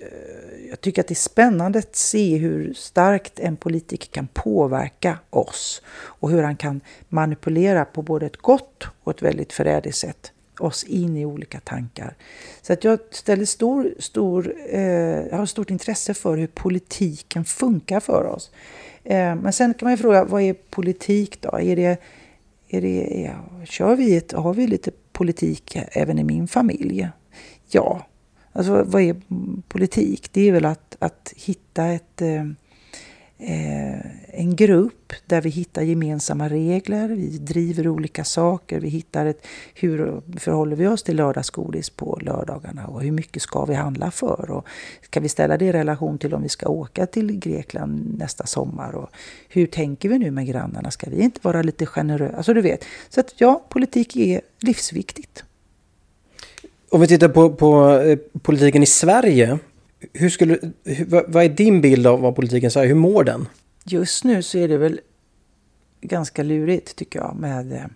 eh, 0.00 0.68
jag 0.68 0.80
tycker 0.80 1.02
att 1.02 1.08
det 1.08 1.12
är 1.12 1.16
spännande 1.16 1.78
att 1.78 1.96
se 1.96 2.36
hur 2.36 2.74
starkt 2.74 3.40
en 3.40 3.56
politiker 3.56 4.08
kan 4.12 4.26
påverka 4.26 5.18
oss 5.30 5.82
och 5.90 6.30
hur 6.30 6.42
han 6.42 6.56
kan 6.56 6.80
manipulera 7.08 7.84
på 7.84 8.02
både 8.02 8.26
ett 8.26 8.36
gott 8.36 8.86
och 9.02 9.12
ett 9.12 9.22
väldigt 9.22 9.52
förrädiskt 9.52 9.98
sätt 9.98 10.32
oss 10.60 10.84
in 10.84 11.16
i 11.16 11.24
olika 11.24 11.60
tankar. 11.60 12.16
Så 12.62 12.72
att 12.72 12.84
jag 12.84 12.98
ställer 13.10 13.44
stor, 13.44 13.94
stor, 13.98 14.54
eh, 14.70 14.80
jag 15.30 15.36
har 15.36 15.46
stort 15.46 15.70
intresse 15.70 16.14
för 16.14 16.36
hur 16.36 16.46
politiken 16.46 17.44
funkar 17.44 18.00
för 18.00 18.24
oss. 18.26 18.50
Eh, 19.04 19.34
men 19.34 19.52
sen 19.52 19.74
kan 19.74 19.86
man 19.86 19.92
ju 19.92 19.96
fråga, 19.96 20.24
vad 20.24 20.42
är 20.42 20.52
politik 20.52 21.40
då? 21.40 21.58
Är 21.58 21.76
det, 21.76 22.00
är 22.68 22.80
det, 22.80 23.24
ja, 23.24 23.64
kör 23.64 23.96
vi 23.96 24.16
ett, 24.16 24.32
har 24.32 24.54
vi 24.54 24.66
lite 24.66 24.90
politik 25.12 25.78
även 25.92 26.18
i 26.18 26.24
min 26.24 26.48
familj? 26.48 27.08
Ja, 27.70 28.06
alltså 28.52 28.82
vad 28.82 29.02
är 29.02 29.16
politik? 29.68 30.28
Det 30.32 30.48
är 30.48 30.52
väl 30.52 30.64
att, 30.64 30.96
att 30.98 31.32
hitta 31.36 31.86
ett 31.86 32.22
eh, 32.22 32.44
Eh, 33.40 34.00
en 34.40 34.56
grupp 34.56 35.12
där 35.26 35.40
vi 35.40 35.50
hittar 35.50 35.82
gemensamma 35.82 36.48
regler, 36.48 37.08
vi 37.08 37.38
driver 37.38 37.88
olika 37.88 38.24
saker, 38.24 38.80
vi 38.80 38.88
hittar 38.88 39.26
ett, 39.26 39.46
hur 39.74 40.20
förhåller 40.38 40.76
vi 40.76 40.86
oss 40.86 41.02
till 41.02 41.16
lördagsgodis 41.16 41.90
på 41.90 42.18
lördagarna 42.22 42.86
och 42.86 43.02
hur 43.02 43.12
mycket 43.12 43.42
ska 43.42 43.64
vi 43.64 43.74
handla 43.74 44.10
för? 44.10 44.50
Och 44.50 44.66
kan 45.10 45.22
vi 45.22 45.28
ställa 45.28 45.56
det 45.56 45.64
i 45.64 45.72
relation 45.72 46.18
till 46.18 46.34
om 46.34 46.42
vi 46.42 46.48
ska 46.48 46.68
åka 46.68 47.06
till 47.06 47.38
Grekland 47.38 48.18
nästa 48.18 48.46
sommar? 48.46 48.92
Och 48.92 49.10
hur 49.48 49.66
tänker 49.66 50.08
vi 50.08 50.18
nu 50.18 50.30
med 50.30 50.46
grannarna? 50.46 50.90
Ska 50.90 51.10
vi 51.10 51.22
inte 51.22 51.40
vara 51.42 51.62
lite 51.62 51.86
generösa? 51.86 52.36
Alltså 52.36 52.54
du 52.54 52.60
vet, 52.60 52.84
så 53.08 53.20
att 53.20 53.34
ja, 53.36 53.64
politik 53.68 54.16
är 54.16 54.40
livsviktigt. 54.60 55.44
Om 56.90 57.00
vi 57.00 57.06
tittar 57.06 57.28
på, 57.28 57.50
på 57.50 57.90
eh, 57.90 58.18
politiken 58.42 58.82
i 58.82 58.86
Sverige 58.86 59.58
hur 60.12 60.28
skulle, 60.28 60.58
hur, 60.84 61.24
vad 61.28 61.44
är 61.44 61.48
din 61.48 61.80
bild 61.80 62.06
av 62.06 62.20
vad 62.20 62.36
politiken 62.36 62.70
säger? 62.70 62.88
Hur 62.88 62.94
mår 62.94 63.24
den? 63.24 63.48
Just 63.84 64.24
nu 64.24 64.42
så 64.42 64.58
är 64.58 64.68
det 64.68 64.78
väl 64.78 65.00
ganska 66.00 66.42
lurigt 66.42 66.96
tycker 66.96 67.18
jag 67.18 67.36
med, 67.36 67.90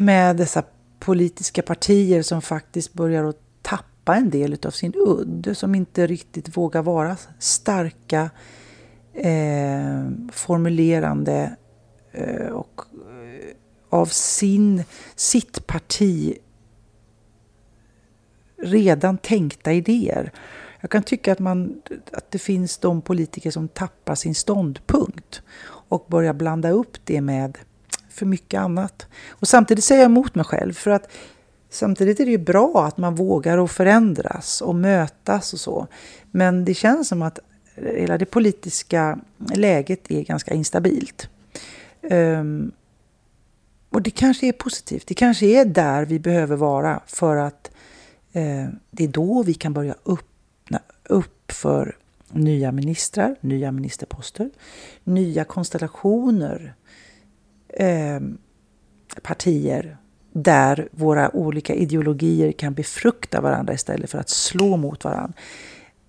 med 0.00 0.36
dessa 0.36 0.62
politiska 0.98 1.62
partier 1.62 2.22
som 2.22 2.42
faktiskt 2.42 2.92
börjar 2.92 3.24
att 3.24 3.40
tappa 3.62 4.16
en 4.16 4.30
del 4.30 4.58
av 4.66 4.70
sin 4.70 4.92
udd. 4.96 5.50
Som 5.54 5.74
inte 5.74 6.06
riktigt 6.06 6.56
vågar 6.56 6.82
vara 6.82 7.16
starka, 7.38 8.30
eh, 9.14 10.10
formulerande 10.32 11.56
eh, 12.12 12.46
och 12.46 12.80
eh, 12.92 13.56
av 13.88 14.06
sin, 14.06 14.84
sitt 15.16 15.66
parti 15.66 16.38
redan 18.62 19.18
tänkta 19.18 19.72
idéer. 19.72 20.32
Jag 20.80 20.90
kan 20.90 21.02
tycka 21.02 21.32
att, 21.32 21.38
man, 21.38 21.82
att 22.12 22.30
det 22.30 22.38
finns 22.38 22.78
de 22.78 23.02
politiker 23.02 23.50
som 23.50 23.68
tappar 23.68 24.14
sin 24.14 24.34
ståndpunkt 24.34 25.42
och 25.64 26.06
börjar 26.08 26.32
blanda 26.32 26.70
upp 26.70 26.96
det 27.04 27.20
med 27.20 27.58
för 28.08 28.26
mycket 28.26 28.60
annat. 28.60 29.06
Och 29.28 29.48
samtidigt 29.48 29.84
säger 29.84 30.00
jag 30.00 30.10
emot 30.10 30.34
mig 30.34 30.44
själv 30.44 30.72
för 30.72 30.90
att 30.90 31.08
samtidigt 31.70 32.20
är 32.20 32.24
det 32.24 32.30
ju 32.30 32.38
bra 32.38 32.86
att 32.86 32.98
man 32.98 33.14
vågar 33.14 33.58
och 33.58 33.70
förändras 33.70 34.60
och 34.60 34.74
mötas 34.74 35.52
och 35.52 35.60
så. 35.60 35.86
Men 36.30 36.64
det 36.64 36.74
känns 36.74 37.08
som 37.08 37.22
att 37.22 37.38
hela 37.74 38.18
det 38.18 38.26
politiska 38.26 39.18
läget 39.54 40.10
är 40.10 40.22
ganska 40.22 40.54
instabilt. 40.54 41.28
Um, 42.02 42.72
och 43.90 44.02
det 44.02 44.10
kanske 44.10 44.46
är 44.46 44.52
positivt. 44.52 45.06
Det 45.06 45.14
kanske 45.14 45.46
är 45.46 45.64
där 45.64 46.04
vi 46.04 46.18
behöver 46.18 46.56
vara 46.56 47.00
för 47.06 47.36
att 47.36 47.70
Eh, 48.32 48.68
det 48.90 49.04
är 49.04 49.08
då 49.08 49.42
vi 49.42 49.54
kan 49.54 49.72
börja 49.72 49.94
öppna 50.06 50.80
upp 51.04 51.52
för 51.52 51.96
nya 52.32 52.72
ministrar, 52.72 53.36
nya 53.40 53.72
ministerposter, 53.72 54.50
nya 55.04 55.44
konstellationer, 55.44 56.74
eh, 57.68 58.20
partier 59.22 59.96
där 60.32 60.88
våra 60.92 61.36
olika 61.36 61.74
ideologier 61.74 62.52
kan 62.52 62.74
befrukta 62.74 63.40
varandra 63.40 63.74
istället 63.74 64.10
för 64.10 64.18
att 64.18 64.28
slå 64.28 64.76
mot 64.76 65.04
varandra. 65.04 65.38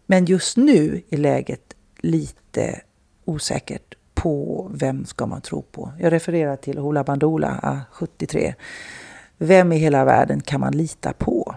Men 0.06 0.26
just 0.26 0.58
nu 0.58 1.02
är 1.10 1.18
läget 1.18 1.76
lite 1.98 2.82
osäkert 3.26 3.96
på 4.14 4.68
vem 4.74 5.06
ska 5.06 5.26
man 5.26 5.42
tro 5.42 5.62
på. 5.62 5.92
Jag 6.00 6.14
refererar 6.14 6.56
till 6.56 6.78
Hoola 6.78 7.04
Bandoola 7.04 7.82
73. 7.92 8.54
Ah, 8.58 8.62
vem 9.38 9.72
i 9.72 9.78
hela 9.78 10.06
världen 10.06 10.42
kan 10.42 10.60
man 10.60 10.78
lita 10.78 11.14
på? 11.14 11.51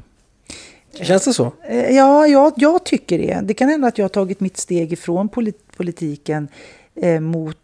Känns 1.02 1.24
det 1.24 1.34
så? 1.34 1.52
Eh, 1.68 1.90
ja, 1.90 2.26
jag, 2.26 2.52
jag 2.56 2.84
tycker 2.84 3.18
det. 3.18 3.40
Det 3.42 3.54
kan 3.54 3.68
hända 3.68 3.88
att 3.88 3.98
jag 3.98 4.04
har 4.04 4.08
tagit 4.08 4.40
mitt 4.40 4.56
steg 4.56 4.92
ifrån 4.92 5.28
politiken 5.76 6.48
eh, 6.94 7.20
mot 7.20 7.56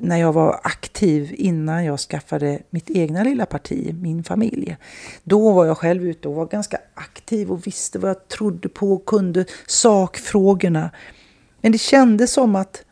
när 0.00 0.16
jag 0.16 0.32
var 0.32 0.60
aktiv 0.62 1.34
innan 1.38 1.84
jag 1.84 2.00
skaffade 2.00 2.58
mitt 2.70 2.90
egna 2.90 3.22
lilla 3.22 3.46
parti, 3.46 3.94
min 4.00 4.24
familj. 4.24 4.76
Då 5.24 5.52
var 5.52 5.66
jag 5.66 5.78
själv 5.78 6.06
ute 6.06 6.28
och 6.28 6.34
var 6.34 6.46
ganska 6.46 6.78
aktiv 6.94 7.50
och 7.50 7.66
visste 7.66 7.98
vad 7.98 8.10
jag 8.10 8.28
trodde 8.28 8.68
på 8.68 8.92
och 8.92 9.06
kunde 9.06 9.44
sakfrågorna. 9.66 10.90
Men 11.60 11.72
det 11.72 11.78
kändes 11.78 12.32
som 12.32 12.56
att 12.56 12.84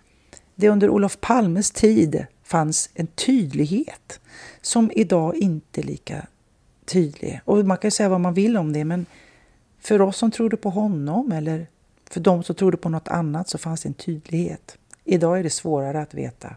det 0.54 0.68
under 0.68 0.90
Olof 0.90 1.20
Palmes 1.20 1.70
tid 1.70 2.26
fanns 2.44 2.90
en 2.94 3.06
tydlighet 3.06 4.20
som 4.62 4.90
idag 4.94 5.36
inte 5.36 5.80
är 5.80 5.84
lika 5.84 6.26
tydlig. 6.84 7.40
Och 7.44 7.64
man 7.66 7.78
kan 7.78 7.90
säga 7.90 8.08
vad 8.08 8.20
man 8.20 8.34
vill 8.34 8.56
om 8.56 8.72
det, 8.72 8.84
men 8.84 9.06
för 9.88 10.00
oss 10.00 10.16
som 10.16 10.30
trodde 10.30 10.56
på 10.56 10.70
honom 10.70 11.32
eller 11.32 11.66
för 12.10 12.20
de 12.20 12.42
som 12.42 12.54
trodde 12.54 12.76
på 12.76 12.88
något 12.88 13.08
annat 13.08 13.48
så 13.48 13.58
fanns 13.58 13.82
det 13.82 13.88
en 13.88 13.94
tydlighet. 13.94 14.78
Idag 15.04 15.38
är 15.38 15.42
det 15.42 15.50
svårare 15.50 16.00
att 16.00 16.14
veta. 16.14 16.54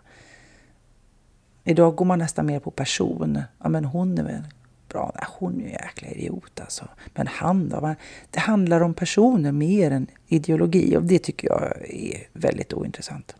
Idag 1.63 1.95
går 1.95 2.05
man 2.05 2.19
nästan 2.19 2.45
mer 2.45 2.59
på 2.59 2.71
person. 2.71 3.41
Ja, 3.63 3.69
men 3.69 3.85
hon 3.85 4.17
är 4.17 4.23
väl 4.23 4.43
bra. 4.89 5.11
Nej, 5.15 5.25
hon 5.29 5.55
är 5.55 5.59
ju 5.59 5.65
en 5.65 5.71
jäkla 5.71 6.07
idiot 6.07 6.59
alltså. 6.59 6.87
Men 7.13 7.27
han 7.27 7.69
då? 7.69 7.95
Det 8.31 8.39
handlar 8.39 8.81
om 8.81 8.93
personer 8.93 9.51
mer 9.51 9.91
än 9.91 10.07
ideologi 10.27 10.97
och 10.97 11.03
det 11.03 11.19
tycker 11.19 11.47
jag 11.47 11.89
är 11.89 12.27
väldigt 12.33 12.73
ointressant. 12.73 13.35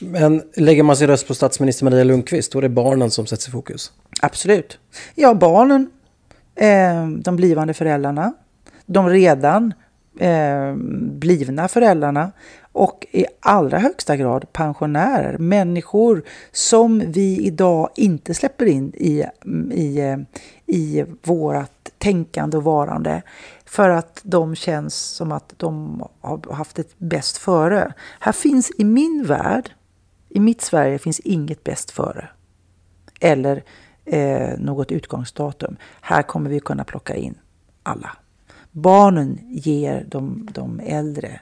Men 0.00 0.42
lägger 0.56 0.82
man 0.82 0.96
sin 0.96 1.06
röst 1.06 1.28
på 1.28 1.34
statsminister 1.34 1.84
Maria 1.84 2.04
Lundqvist, 2.04 2.52
då 2.52 2.58
är 2.58 2.62
det 2.62 2.68
barnen 2.68 3.10
som 3.10 3.26
sätts 3.26 3.48
i 3.48 3.50
fokus? 3.50 3.92
Absolut. 4.20 4.78
Ja, 5.14 5.34
barnen, 5.34 5.90
eh, 6.54 7.08
de 7.08 7.36
blivande 7.36 7.74
föräldrarna, 7.74 8.32
de 8.86 9.08
redan 9.08 9.74
eh, 10.18 10.74
blivna 11.10 11.68
föräldrarna 11.68 12.32
och 12.72 13.06
i 13.12 13.26
allra 13.40 13.78
högsta 13.78 14.16
grad 14.16 14.52
pensionärer. 14.52 15.38
Människor 15.38 16.22
som 16.52 17.02
vi 17.06 17.46
idag 17.46 17.88
inte 17.96 18.34
släpper 18.34 18.66
in 18.66 18.92
i, 18.94 19.24
i, 19.72 20.00
eh, 20.00 20.18
i 20.66 21.04
vårt 21.22 21.98
tänkande 21.98 22.56
och 22.56 22.64
varande 22.64 23.22
för 23.64 23.90
att 23.90 24.20
de 24.24 24.54
känns 24.54 24.94
som 24.94 25.32
att 25.32 25.54
de 25.56 26.02
har 26.20 26.52
haft 26.52 26.78
ett 26.78 26.98
bäst 26.98 27.36
före. 27.36 27.92
Här 28.20 28.32
finns 28.32 28.72
i 28.78 28.84
min 28.84 29.24
värld, 29.26 29.70
i 30.28 30.40
mitt 30.40 30.60
Sverige, 30.60 30.98
finns 30.98 31.20
inget 31.20 31.64
bäst 31.64 31.90
före. 31.90 32.28
Eller 33.20 33.62
eh, 34.04 34.58
något 34.58 34.92
utgångsdatum. 34.92 35.76
Här 36.00 36.22
kommer 36.22 36.50
vi 36.50 36.60
kunna 36.60 36.84
plocka 36.84 37.14
in 37.14 37.34
alla 37.82 38.16
barnen 38.76 39.38
ger 39.48 40.06
de, 40.08 40.48
de 40.52 40.80
äldre 40.80 41.40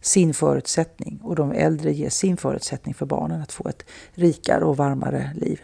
sin 0.00 0.34
förutsättning 0.34 1.20
och 1.22 1.36
de 1.36 1.52
äldre 1.52 1.92
ger 1.92 2.08
sin 2.08 2.36
förutsättning 2.36 2.94
för 2.94 3.06
barnen 3.06 3.42
att 3.42 3.52
få 3.52 3.68
ett 3.68 3.84
rikare 4.14 4.64
och 4.64 4.76
varmare 4.76 5.30
liv. 5.34 5.60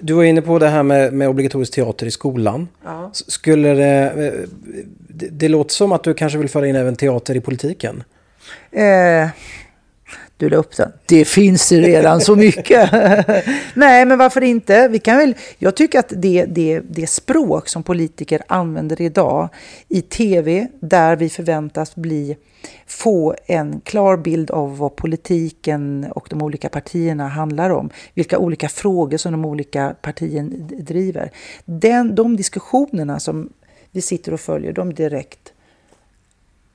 Du 0.00 0.14
var 0.14 0.24
inne 0.24 0.42
på 0.42 0.58
det 0.58 0.68
här 0.68 0.82
med, 0.82 1.12
med 1.12 1.28
obligatorisk 1.28 1.74
teater 1.74 2.06
i 2.06 2.10
skolan. 2.10 2.68
Ja. 2.84 3.10
Skulle 3.12 3.74
det, 3.74 4.10
eh, 4.10 4.48
det, 5.08 5.28
det 5.28 5.48
låter 5.48 5.74
som 5.74 5.92
att 5.92 6.04
du 6.04 6.14
kanske 6.14 6.38
vill 6.38 6.48
föra 6.48 6.66
in 6.66 6.76
även 6.76 6.96
teater 6.96 7.36
i 7.36 7.40
politiken? 7.40 8.04
Eh, 8.70 9.28
du 10.36 10.48
la 10.48 10.56
upp 10.56 10.76
den. 10.76 10.92
Det 11.06 11.24
finns 11.24 11.68
det 11.68 11.80
redan 11.80 12.20
så 12.20 12.36
mycket. 12.36 12.92
Nej, 13.74 14.04
men 14.04 14.18
varför 14.18 14.40
inte? 14.44 14.88
Vi 14.88 14.98
kan 14.98 15.16
väl, 15.16 15.34
jag 15.58 15.76
tycker 15.76 15.98
att 15.98 16.12
det, 16.16 16.44
det, 16.44 16.80
det 16.80 17.06
språk 17.06 17.68
som 17.68 17.82
politiker 17.82 18.42
använder 18.46 19.00
idag 19.00 19.48
i 19.88 20.02
tv, 20.02 20.68
där 20.80 21.16
vi 21.16 21.28
förväntas 21.28 21.96
bli, 21.96 22.36
få 22.86 23.34
en 23.46 23.80
klar 23.80 24.16
bild 24.16 24.50
av 24.50 24.78
vad 24.78 24.96
politiken 24.96 26.06
och 26.10 26.26
de 26.30 26.42
olika 26.42 26.68
partierna 26.68 27.28
handlar 27.28 27.70
om, 27.70 27.90
vilka 28.14 28.38
olika 28.38 28.68
frågor 28.68 29.16
som 29.16 29.32
de 29.32 29.44
olika 29.44 29.96
partierna 30.02 30.50
driver. 30.78 31.30
Den, 31.64 32.14
de 32.14 32.36
diskussionerna 32.36 33.20
som 33.20 33.52
vi 33.90 34.02
sitter 34.02 34.34
och 34.34 34.40
följer, 34.40 34.72
de 34.72 34.94
direkt 34.94 35.53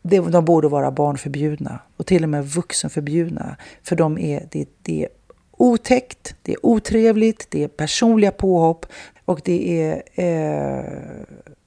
de 0.01 0.45
borde 0.45 0.67
vara 0.67 0.91
barnförbjudna 0.91 1.79
och 1.97 2.05
till 2.05 2.23
och 2.23 2.29
med 2.29 2.45
vuxenförbjudna. 2.45 3.55
För 3.83 3.95
de 3.95 4.17
är, 4.17 4.47
det, 4.51 4.69
det 4.81 5.03
är 5.03 5.09
otäckt, 5.51 6.35
det 6.41 6.51
är 6.51 6.65
otrevligt, 6.65 7.47
det 7.49 7.63
är 7.63 7.67
personliga 7.67 8.31
påhopp 8.31 8.85
och 9.25 9.41
det 9.45 9.81
är 9.81 10.03
eh, 10.15 10.83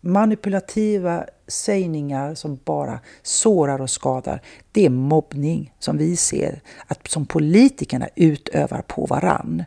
manipulativa 0.00 1.24
sägningar 1.52 2.34
som 2.34 2.58
bara 2.64 3.00
sårar 3.22 3.80
och 3.80 3.90
skadar. 3.90 4.42
Det 4.72 4.86
är 4.86 4.90
mobbning 4.90 5.72
som 5.78 5.98
vi 5.98 6.16
ser 6.16 6.60
att 6.86 7.08
som 7.08 7.26
politikerna 7.26 8.08
utövar 8.14 8.82
på 8.82 9.06
varann. 9.06 9.64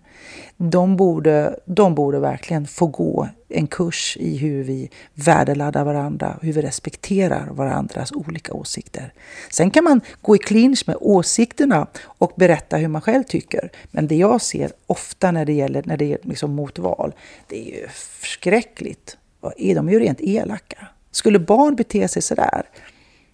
De 0.58 0.98
borde, 0.98 1.60
de 1.66 1.96
borde 1.96 2.20
verkligen 2.20 2.68
få 2.68 2.88
gå 2.88 3.28
en 3.50 3.68
kurs 3.68 4.18
i 4.20 4.38
hur 4.38 4.64
vi 4.64 4.90
värdeladdar 5.14 5.84
varandra, 5.84 6.40
hur 6.42 6.54
vi 6.54 6.62
respekterar 6.62 7.48
varandras 7.52 8.12
olika 8.12 8.54
åsikter. 8.54 9.14
Sen 9.50 9.72
kan 9.72 9.84
man 9.84 10.02
gå 10.22 10.36
i 10.36 10.40
clinch 10.40 10.84
med 10.88 10.98
åsikterna 11.00 11.88
och 12.04 12.32
berätta 12.36 12.78
hur 12.78 12.88
man 12.88 13.02
själv 13.02 13.24
tycker. 13.24 13.72
Men 13.92 14.08
det 14.08 14.16
jag 14.16 14.42
ser 14.42 14.72
ofta 14.88 15.32
när 15.32 15.46
det 15.46 15.54
gäller 15.54 15.84
när 15.86 15.98
det 15.98 16.14
är 16.14 16.18
liksom 16.22 16.56
mot 16.56 16.80
val, 16.80 17.14
det 17.48 17.70
är 17.70 17.82
ju 17.82 17.88
förskräckligt. 18.22 19.18
Är 19.58 19.76
de 19.76 19.90
ju 19.90 20.00
rent 20.00 20.22
elaka. 20.22 20.88
Skulle 21.16 21.40
barn 21.40 21.76
bete 21.76 22.08
sig 22.08 22.22
sådär 22.22 22.70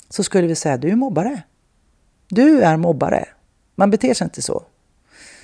så 0.10 0.24
skulle 0.24 0.48
vi 0.48 0.56
säga 0.56 0.78
du 0.78 0.89
är 0.89 0.96
mobbare. 0.96 1.41
Du 2.30 2.62
är 2.62 2.78
mobbare. 2.78 3.28
Man 3.76 3.91
beter 3.91 4.13
sig 4.13 4.26
inte 4.26 4.41
så. 4.41 4.63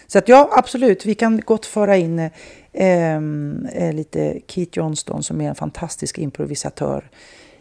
Så 0.08 0.18
att 0.18 0.30
ja, 0.30 0.50
absolut, 0.52 1.06
vi 1.06 1.16
kan 1.16 1.42
gott 1.46 1.66
föra 1.66 1.98
in 1.98 2.30
ehm, 2.74 3.68
eh, 3.74 3.94
lite 3.94 4.40
Keith 4.48 4.78
Johnston 4.78 5.24
som 5.24 5.42
är 5.42 5.50
en 5.50 5.56
fantastisk 5.56 6.18
improvisatör. 6.18 7.10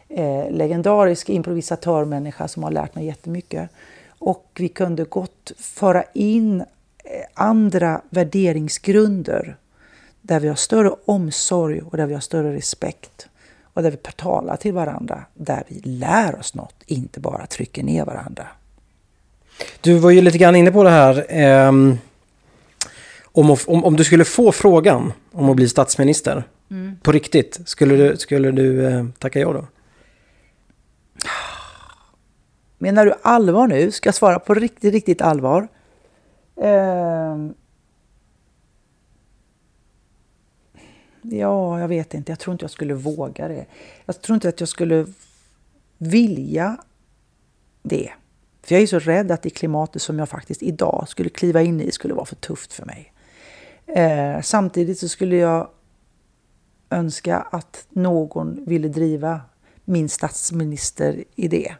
Eh, 0.08 0.50
legendarisk 0.50 1.28
improvisatörmänniska 1.28 2.48
som 2.48 2.62
har 2.62 2.70
lärt 2.70 2.94
mig 2.94 3.06
jättemycket. 3.06 3.70
Och 4.18 4.50
vi 4.58 4.68
kunde 4.68 5.04
gott 5.04 5.52
föra 5.58 6.02
in 6.12 6.60
eh, 6.60 6.66
andra 7.34 8.00
värderingsgrunder 8.10 9.56
där 10.22 10.40
vi 10.40 10.48
har 10.48 10.54
större 10.54 10.90
omsorg 11.04 11.80
och 11.80 11.96
där 11.96 12.06
vi 12.06 12.14
har 12.14 12.20
större 12.20 12.54
respekt 12.54 13.28
och 13.76 13.82
där 13.82 13.90
vi 13.90 13.96
talar 13.96 14.56
till 14.56 14.72
varandra, 14.72 15.24
där 15.34 15.64
vi 15.68 15.80
lär 15.80 16.38
oss 16.38 16.54
något, 16.54 16.74
inte 16.86 17.20
bara 17.20 17.46
trycker 17.46 17.82
ner 17.82 18.04
varandra. 18.04 18.46
Du 19.80 19.98
var 19.98 20.10
ju 20.10 20.20
lite 20.20 20.38
grann 20.38 20.56
inne 20.56 20.72
på 20.72 20.82
det 20.82 20.90
här. 20.90 21.26
Eh, 21.28 21.68
om, 23.22 23.56
om, 23.66 23.84
om 23.84 23.96
du 23.96 24.04
skulle 24.04 24.24
få 24.24 24.52
frågan 24.52 25.12
om 25.32 25.50
att 25.50 25.56
bli 25.56 25.68
statsminister 25.68 26.44
mm. 26.70 26.96
på 27.02 27.12
riktigt, 27.12 27.60
skulle 27.64 27.96
du, 27.96 28.16
skulle 28.16 28.50
du 28.50 28.86
eh, 28.86 29.04
tacka 29.18 29.40
ja 29.40 29.52
då? 29.52 29.66
Menar 32.78 33.06
du 33.06 33.14
allvar 33.22 33.66
nu? 33.66 33.90
Ska 33.90 34.08
jag 34.08 34.14
svara 34.14 34.38
på 34.38 34.54
riktigt, 34.54 34.92
riktigt 34.92 35.22
allvar? 35.22 35.68
Eh, 36.62 37.36
Ja, 41.30 41.80
jag 41.80 41.88
vet 41.88 42.14
inte. 42.14 42.32
Jag 42.32 42.38
tror 42.38 42.52
inte 42.52 42.64
jag 42.64 42.70
skulle 42.70 42.94
våga 42.94 43.48
det. 43.48 43.66
Jag 44.06 44.22
tror 44.22 44.34
inte 44.34 44.48
att 44.48 44.60
jag 44.60 44.68
skulle 44.68 45.06
vilja 45.98 46.76
det. 47.82 48.12
För 48.62 48.74
jag 48.74 48.82
är 48.82 48.86
så 48.86 48.98
rädd 48.98 49.30
att 49.30 49.42
det 49.42 49.50
klimatet 49.50 50.02
som 50.02 50.18
jag 50.18 50.28
faktiskt 50.28 50.62
idag 50.62 51.04
skulle 51.08 51.28
kliva 51.28 51.62
in 51.62 51.80
i 51.80 51.92
skulle 51.92 52.14
vara 52.14 52.26
för 52.26 52.36
tufft 52.36 52.72
för 52.72 52.86
mig. 52.86 53.12
Eh, 53.86 54.40
samtidigt 54.40 54.98
så 54.98 55.08
skulle 55.08 55.36
jag 55.36 55.68
önska 56.90 57.36
att 57.36 57.86
någon 57.90 58.64
ville 58.64 58.88
driva 58.88 59.40
min 59.84 60.08
statsministeridé. 60.08 61.74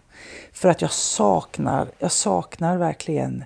För 0.53 0.69
att 0.69 0.83
jag 0.83 0.93
saknar, 0.93 1.89
jag 1.99 2.13
saknar 2.13 2.77
verkligen 2.77 3.45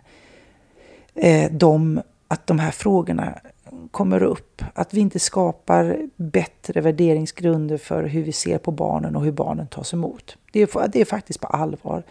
eh, 1.15 1.53
de, 1.53 2.03
att 2.29 2.47
de 2.47 2.59
här 2.59 2.71
frågorna 2.71 3.39
kommer 3.89 4.23
upp. 4.23 4.63
Att 4.75 4.95
vi 4.95 5.01
inte 5.01 5.19
skapar 5.19 6.09
bättre 6.17 6.81
värderingsgrunder 6.81 7.79
för 7.79 8.05
hur 8.05 8.23
vi 8.23 8.33
ser 8.33 8.59
på 8.59 8.71
barnen 8.71 9.17
och 9.17 9.25
hur 9.25 9.33
barnen 9.33 9.67
tas 9.67 9.93
emot. 9.93 10.37
Det 10.53 10.61
är, 10.61 10.89
det 10.89 11.01
är 11.01 11.05
faktiskt 11.05 11.41
på 11.41 11.47
allvar. 11.47 12.03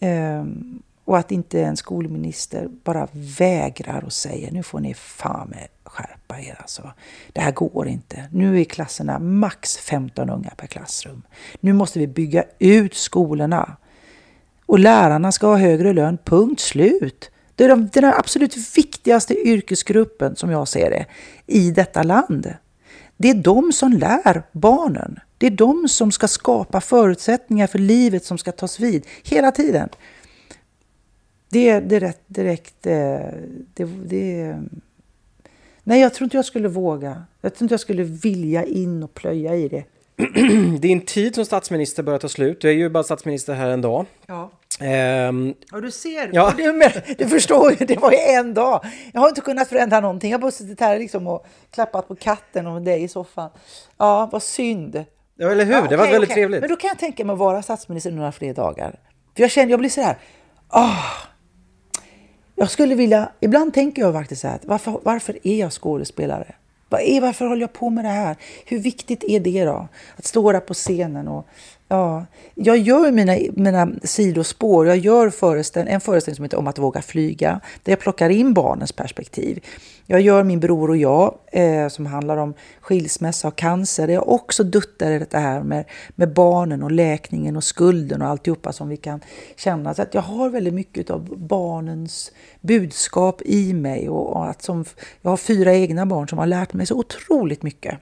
Ehm, 0.00 0.82
och 1.04 1.18
att 1.18 1.32
inte 1.32 1.62
en 1.62 1.76
skolminister 1.76 2.68
bara 2.84 3.08
vägrar 3.12 4.04
och 4.04 4.12
säger 4.12 4.52
nu 4.52 4.62
får 4.62 4.80
ni 4.80 4.94
fan 4.94 5.48
med 5.48 5.68
skärpa 5.84 6.40
er 6.40 6.56
alltså. 6.60 6.92
Det 7.32 7.40
här 7.40 7.52
går 7.52 7.88
inte. 7.88 8.28
Nu 8.32 8.60
är 8.60 8.64
klasserna 8.64 9.18
max 9.18 9.76
15 9.76 10.30
unga 10.30 10.50
per 10.56 10.66
klassrum. 10.66 11.22
Nu 11.60 11.72
måste 11.72 11.98
vi 11.98 12.06
bygga 12.06 12.44
ut 12.58 12.94
skolorna. 12.94 13.76
Och 14.66 14.78
lärarna 14.78 15.32
ska 15.32 15.46
ha 15.46 15.56
högre 15.56 15.92
lön, 15.92 16.18
punkt 16.24 16.60
slut. 16.60 17.30
Det 17.58 17.64
är 17.64 18.00
den 18.00 18.04
absolut 18.04 18.76
viktigaste 18.76 19.34
yrkesgruppen 19.34 20.36
som 20.36 20.50
jag 20.50 20.68
ser 20.68 20.90
det 20.90 21.06
i 21.46 21.70
detta 21.70 22.02
land. 22.02 22.54
Det 23.16 23.30
är 23.30 23.34
de 23.34 23.72
som 23.72 23.92
lär 23.92 24.42
barnen. 24.52 25.20
Det 25.38 25.46
är 25.46 25.50
de 25.50 25.88
som 25.88 26.12
ska 26.12 26.28
skapa 26.28 26.80
förutsättningar 26.80 27.66
för 27.66 27.78
livet 27.78 28.24
som 28.24 28.38
ska 28.38 28.52
tas 28.52 28.80
vid 28.80 29.06
hela 29.22 29.50
tiden. 29.50 29.88
Det 31.48 31.68
är 31.68 31.80
direkt... 31.80 32.22
direkt 32.26 32.86
eh, 32.86 33.18
det, 33.74 33.84
det, 33.84 34.56
nej, 35.84 36.00
jag 36.00 36.14
tror 36.14 36.24
inte 36.24 36.36
jag 36.36 36.44
skulle 36.44 36.68
våga. 36.68 37.24
Jag 37.40 37.54
tror 37.54 37.64
inte 37.64 37.72
jag 37.72 37.80
skulle 37.80 38.02
vilja 38.02 38.64
in 38.64 39.02
och 39.02 39.14
plöja 39.14 39.56
i 39.56 39.68
det. 39.68 39.84
Din 40.80 41.00
tid 41.00 41.34
som 41.34 41.44
statsminister 41.44 42.02
börjar 42.02 42.18
ta 42.18 42.28
slut. 42.28 42.60
Du 42.60 42.68
är 42.68 42.72
ju 42.72 42.88
bara 42.88 43.04
statsminister 43.04 43.54
här 43.54 43.70
en 43.70 43.80
dag. 43.80 44.06
Ja. 44.26 44.50
Um, 44.80 45.54
ja, 45.70 45.80
du 45.80 45.90
ser. 45.90 46.30
Ja. 46.32 46.54
Du, 46.56 46.90
du 47.18 47.28
förstår 47.28 47.70
ju, 47.70 47.86
det 47.86 47.96
var 47.98 48.10
ju 48.10 48.18
en 48.18 48.54
dag. 48.54 48.84
Jag 49.12 49.20
har 49.20 49.28
inte 49.28 49.40
kunnat 49.40 49.68
förändra 49.68 50.00
någonting. 50.00 50.30
Jag 50.30 50.38
har 50.38 50.42
bara 50.42 50.50
suttit 50.50 50.80
här 50.80 50.98
liksom 50.98 51.26
och 51.26 51.46
klappat 51.70 52.08
på 52.08 52.14
katten 52.16 52.66
och 52.66 52.82
dig 52.82 53.02
i 53.02 53.08
soffan. 53.08 53.50
Ja, 53.98 54.28
vad 54.32 54.42
synd. 54.42 55.04
Ja, 55.36 55.50
eller 55.50 55.64
hur? 55.64 55.72
Ja, 55.72 55.86
det 55.88 55.96
var 55.96 56.04
väldigt 56.04 56.30
okay. 56.30 56.34
trevligt. 56.34 56.60
Men 56.60 56.70
då 56.70 56.76
kan 56.76 56.88
jag 56.88 56.98
tänka 56.98 57.24
mig 57.24 57.32
att 57.32 57.38
vara 57.38 57.62
statsminister 57.62 58.10
några 58.10 58.32
fler 58.32 58.54
dagar. 58.54 58.98
För 59.36 59.42
jag 59.42 59.50
känner, 59.50 59.70
jag 59.70 59.80
blir 59.80 59.90
så 59.90 60.00
här, 60.00 60.18
oh, 60.72 61.04
jag 62.54 62.70
skulle 62.70 62.94
vilja, 62.94 63.32
ibland 63.40 63.74
tänker 63.74 64.02
jag 64.02 64.14
faktiskt 64.14 64.40
så 64.40 64.48
här, 64.48 64.58
varför, 64.62 65.00
varför 65.02 65.38
är 65.42 65.60
jag 65.60 65.72
skådespelare? 65.72 66.54
Varför 66.88 67.46
håller 67.46 67.60
jag 67.60 67.72
på 67.72 67.90
med 67.90 68.04
det 68.04 68.08
här? 68.08 68.36
Hur 68.64 68.78
viktigt 68.78 69.24
är 69.24 69.40
det 69.40 69.64
då? 69.64 69.88
Att 70.16 70.24
stå 70.24 70.52
där 70.52 70.60
på 70.60 70.74
scenen 70.74 71.28
och 71.28 71.46
Ja, 71.90 72.26
jag 72.54 72.78
gör 72.78 73.12
mina, 73.12 73.36
mina 73.52 73.88
sidospår. 74.02 74.86
Jag 74.86 74.96
gör 74.96 75.30
föreställ 75.30 75.88
en 75.88 76.00
föreställning 76.00 76.36
som 76.36 76.44
heter 76.44 76.58
Om 76.58 76.66
att 76.66 76.78
våga 76.78 77.02
flyga, 77.02 77.60
där 77.82 77.92
jag 77.92 78.00
plockar 78.00 78.30
in 78.30 78.54
barnens 78.54 78.92
perspektiv. 78.92 79.64
Jag 80.06 80.20
gör 80.20 80.44
Min 80.44 80.60
bror 80.60 80.90
och 80.90 80.96
jag, 80.96 81.38
eh, 81.52 81.88
som 81.88 82.06
handlar 82.06 82.36
om 82.36 82.54
skilsmässa 82.80 83.48
och 83.48 83.56
cancer, 83.56 84.06
där 84.06 84.14
jag 84.14 84.28
också 84.28 84.64
duttar 84.64 85.10
i 85.10 85.18
det 85.30 85.38
här 85.38 85.62
med, 85.62 85.84
med 86.10 86.32
barnen 86.32 86.82
och 86.82 86.90
läkningen 86.90 87.56
och 87.56 87.64
skulden 87.64 88.22
och 88.22 88.28
alltihopa 88.28 88.72
som 88.72 88.88
vi 88.88 88.96
kan 88.96 89.20
känna. 89.56 89.94
Så 89.94 90.02
att 90.02 90.14
jag 90.14 90.22
har 90.22 90.48
väldigt 90.48 90.74
mycket 90.74 91.10
av 91.10 91.38
barnens 91.38 92.32
budskap 92.60 93.42
i 93.42 93.72
mig 93.72 94.08
och, 94.08 94.36
och 94.36 94.46
att 94.46 94.62
som, 94.62 94.84
jag 95.22 95.30
har 95.30 95.36
fyra 95.36 95.74
egna 95.74 96.06
barn 96.06 96.28
som 96.28 96.38
har 96.38 96.46
lärt 96.46 96.72
mig 96.72 96.86
så 96.86 96.94
otroligt 96.94 97.62
mycket. 97.62 97.98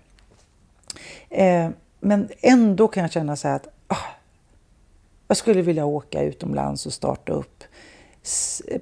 Eh, 1.30 1.68
men 2.00 2.28
ändå 2.40 2.88
kan 2.88 3.02
jag 3.02 3.12
känna 3.12 3.36
så 3.36 3.48
här 3.48 3.56
att 3.56 3.75
Ah. 3.88 3.96
jag 5.28 5.36
skulle 5.36 5.62
vilja 5.62 5.84
åka 5.84 6.22
utomlands 6.22 6.86
och 6.86 6.92
starta 6.92 7.32
upp, 7.32 7.64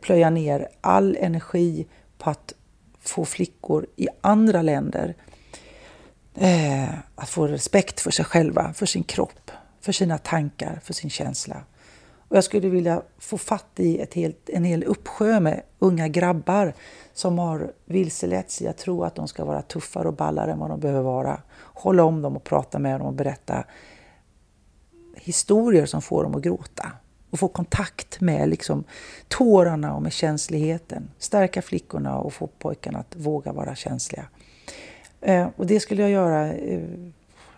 plöja 0.01 0.31
ner 0.31 0.69
all 0.81 1.17
energi 1.21 1.87
på 2.19 2.31
att 2.31 2.55
få 3.01 3.25
flickor 3.25 3.87
i 3.97 4.09
andra 4.21 4.63
länder 4.63 5.15
eh, 6.35 6.95
att 7.15 7.29
få 7.29 7.47
respekt 7.47 8.01
för 8.01 8.11
sig 8.11 8.25
själva, 8.25 8.73
för 8.75 8.87
sin 8.87 9.05
kropp, 9.05 9.51
för 9.81 9.93
sina 9.93 10.19
tankar, 10.19 10.81
för 10.85 10.93
sin 10.93 11.11
känsla. 11.11 11.65
Och 12.29 12.37
jag 12.37 12.45
skulle 12.45 12.69
vilja 12.69 13.03
få 13.19 13.39
fatt 13.39 13.71
i 13.77 13.99
ett 13.99 14.15
helt, 14.15 14.49
en 14.49 14.65
hel 14.65 14.85
uppsjö 14.85 15.41
med 15.41 15.63
unga 15.79 16.09
grabbar 16.09 16.75
som 17.13 17.39
har 17.39 17.73
vilseletts 17.85 18.63
i 18.63 18.69
att 18.69 18.79
tro 18.79 19.05
att 19.05 19.15
de 19.15 19.29
ska 19.29 19.45
vara 19.45 19.63
tuffare 19.63 20.09
och 20.09 20.15
ballare 20.15 20.53
än 20.53 20.59
vad 20.59 20.71
de 20.71 20.81
behöver 20.81 21.03
vara. 21.03 21.41
Hålla 21.59 22.05
om 22.05 22.23
dem 22.23 22.37
och 22.37 22.45
prata 22.45 22.79
med 22.79 23.01
dem 23.01 23.07
och 23.07 23.13
berätta 23.13 23.65
historier 25.25 25.87
som 25.87 26.03
får 26.03 26.23
dem 26.23 26.35
att 26.35 26.43
gråta. 26.43 26.93
Och 27.31 27.39
få 27.39 27.49
kontakt 27.49 28.21
med 28.21 28.49
liksom, 28.49 28.85
tårarna 29.29 29.95
och 29.95 30.03
med 30.03 30.13
känsligheten. 30.13 31.11
Stärka 31.19 31.63
flickorna 31.63 32.19
och 32.19 32.33
få 32.33 32.47
pojkarna 32.47 32.99
att 32.99 33.17
våga 33.17 33.53
vara 33.53 33.75
känsliga. 33.75 34.27
Eh, 35.21 35.49
och 35.57 35.67
det 35.67 35.81
skulle 35.81 36.03
jag 36.03 36.11
göra 36.11 36.53
eh, 36.53 36.83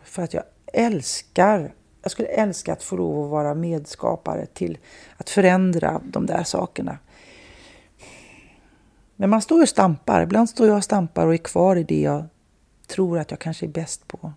för 0.05 0.23
att 0.23 0.35
jag 0.35 0.45
älskar 0.73 1.73
jag 2.07 2.11
skulle 2.11 2.29
älska 2.29 2.73
att 2.73 2.83
få 2.83 2.97
lov 2.97 3.25
att 3.25 3.31
vara 3.31 3.55
medskapare 3.55 4.47
till 4.47 4.79
att 5.17 5.31
förändra 5.31 6.01
de 6.05 6.27
där 6.27 6.45
sakerna. 6.45 6.99
Men 9.17 9.31
man 9.31 9.43
står 9.43 9.63
och 9.63 9.69
stampar. 9.69 10.23
Ibland 10.23 10.49
står 10.49 10.69
jag 10.69 10.77
och 10.77 10.85
stampar 10.85 11.27
och 11.27 11.35
är 11.35 11.39
kvar 11.39 11.77
i 11.77 11.83
det 11.83 12.01
jag 12.01 12.25
tror 12.87 13.19
att 13.19 13.31
jag 13.31 13.41
kanske 13.41 13.67
är 13.67 13.71
bäst 13.71 14.09
på. 14.09 14.33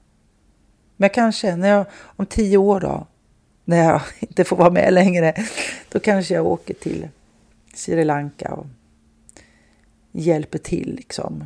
Men 0.98 1.10
kanske 1.10 1.56
när 1.56 1.70
jag, 1.70 1.86
om 2.02 2.26
tio 2.26 2.58
år 2.58 2.80
då, 2.80 3.08
när 3.69 3.84
jag 3.84 4.01
inte 4.19 4.43
får 4.43 4.55
vara 4.55 4.69
med 4.69 4.93
längre, 4.93 5.34
då 5.89 5.99
kanske 5.99 6.34
jag 6.34 6.45
åker 6.45 6.73
till 6.73 7.08
Sri 7.73 8.05
Lanka 8.05 8.53
och 8.53 8.65
hjälper 10.12 10.58
till. 10.58 10.95
Liksom. 10.95 11.45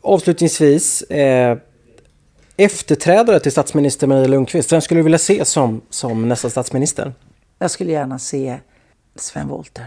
Avslutningsvis, 0.00 1.02
eh, 1.02 1.58
efterträdare 2.56 3.40
till 3.40 3.52
statsminister 3.52 4.06
Maria 4.06 4.26
Lundqvist? 4.26 4.72
Vem 4.72 4.80
skulle 4.80 4.98
du 4.98 5.04
vilja 5.04 5.18
se 5.18 5.44
som, 5.44 5.80
som 5.90 6.28
nästa 6.28 6.50
statsminister? 6.50 7.12
Jag 7.58 7.70
skulle 7.70 7.92
gärna 7.92 8.18
se 8.18 8.58
Sven 9.16 9.48
Wollter. 9.48 9.86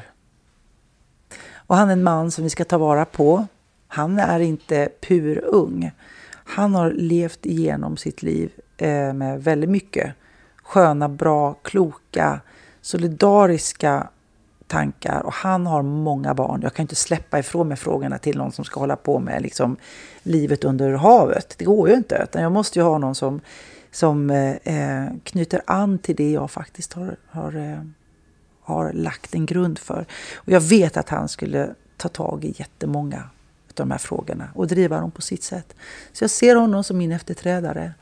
Och 1.53 1.75
han 1.75 1.89
är 1.89 1.93
en 1.93 2.03
man 2.03 2.31
som 2.31 2.43
vi 2.43 2.49
ska 2.49 2.65
ta 2.65 2.77
vara 2.77 3.05
på. 3.05 3.47
Han 3.87 4.19
är 4.19 4.39
inte 4.39 4.89
purung. 5.01 5.91
Han 6.29 6.75
har 6.75 6.91
levt 6.91 7.45
igenom 7.45 7.97
sitt 7.97 8.21
liv 8.21 8.51
eh, 8.77 9.13
med 9.13 9.43
väldigt 9.43 9.69
mycket 9.69 10.13
sköna, 10.67 11.09
bra, 11.09 11.53
kloka, 11.53 12.39
solidariska 12.81 14.07
tankar 14.67 15.21
och 15.25 15.33
han 15.33 15.67
har 15.67 15.81
många 15.81 16.33
barn. 16.33 16.61
Jag 16.61 16.73
kan 16.73 16.83
inte 16.83 16.95
släppa 16.95 17.39
ifrån 17.39 17.67
mig 17.67 17.77
frågorna 17.77 18.17
till 18.17 18.37
någon 18.37 18.51
som 18.51 18.65
ska 18.65 18.79
hålla 18.79 18.95
på 18.95 19.19
med 19.19 19.41
liksom, 19.41 19.77
livet 20.23 20.63
under 20.63 20.93
havet. 20.93 21.55
Det 21.57 21.65
går 21.65 21.89
ju 21.89 21.95
inte. 21.95 22.21
Utan 22.23 22.41
jag 22.41 22.51
måste 22.51 22.79
ju 22.79 22.83
ha 22.83 22.97
någon 22.97 23.15
som, 23.15 23.41
som 23.91 24.29
eh, 24.29 24.51
eh, 24.51 25.09
knyter 25.23 25.61
an 25.67 25.99
till 25.99 26.15
det 26.15 26.31
jag 26.31 26.51
faktiskt 26.51 26.93
har, 26.93 27.15
har, 27.27 27.55
eh, 27.55 27.83
har 28.61 28.93
lagt 28.93 29.35
en 29.35 29.45
grund 29.45 29.79
för. 29.79 30.05
Och 30.35 30.51
jag 30.51 30.61
vet 30.61 30.97
att 30.97 31.09
han 31.09 31.27
skulle 31.27 31.69
ta 31.97 32.09
tag 32.09 32.45
i 32.45 32.53
jättemånga 32.57 33.17
av 33.17 33.73
de 33.73 33.91
här 33.91 33.97
frågorna 33.97 34.49
och 34.55 34.67
driva 34.67 34.99
dem 34.99 35.11
på 35.11 35.21
sitt 35.21 35.43
sätt. 35.43 35.75
Så 36.13 36.23
jag 36.23 36.31
ser 36.31 36.55
honom 36.55 36.83
som 36.83 36.97
min 36.97 37.11
efterträdare. 37.11 37.93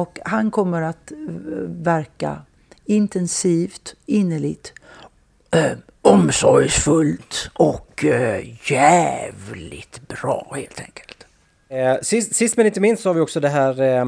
Och 0.00 0.18
han 0.24 0.50
kommer 0.50 0.82
att 0.82 1.12
eh, 1.12 1.18
verka 1.66 2.42
intensivt, 2.84 3.94
innerligt, 4.06 4.72
eh, 5.50 5.72
omsorgsfullt 6.02 7.50
och 7.54 8.04
eh, 8.04 8.70
jävligt 8.72 10.08
bra 10.08 10.52
helt 10.54 10.80
enkelt. 10.80 11.26
Eh, 11.68 12.00
sist, 12.02 12.34
sist, 12.34 12.56
men 12.56 12.66
inte 12.66 12.80
minst 12.80 13.02
så 13.02 13.08
har 13.08 13.14
vi 13.14 13.20
också 13.20 13.40
det 13.40 13.48
här 13.48 13.82
eh, 13.82 14.04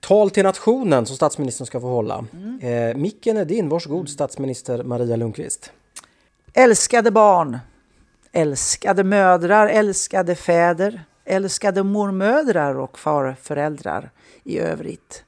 tal 0.00 0.30
till 0.30 0.42
nationen 0.42 1.06
som 1.06 1.16
statsministern 1.16 1.66
ska 1.66 1.80
få 1.80 1.88
hålla. 1.88 2.24
Mm. 2.32 2.60
Eh, 2.60 2.96
micken 2.96 3.36
är 3.36 3.44
din, 3.44 3.68
varsågod 3.68 4.08
statsminister 4.08 4.82
Maria 4.82 5.16
Lundqvist. 5.16 5.72
Älskade 6.52 7.10
barn, 7.10 7.58
älskade 8.32 9.04
mödrar, 9.04 9.68
älskade 9.68 10.34
fäder, 10.34 11.04
älskade 11.24 11.82
mormödrar 11.82 12.74
och 12.74 12.98
farföräldrar 12.98 14.10
i 14.44 14.58
övrigt. 14.58 15.24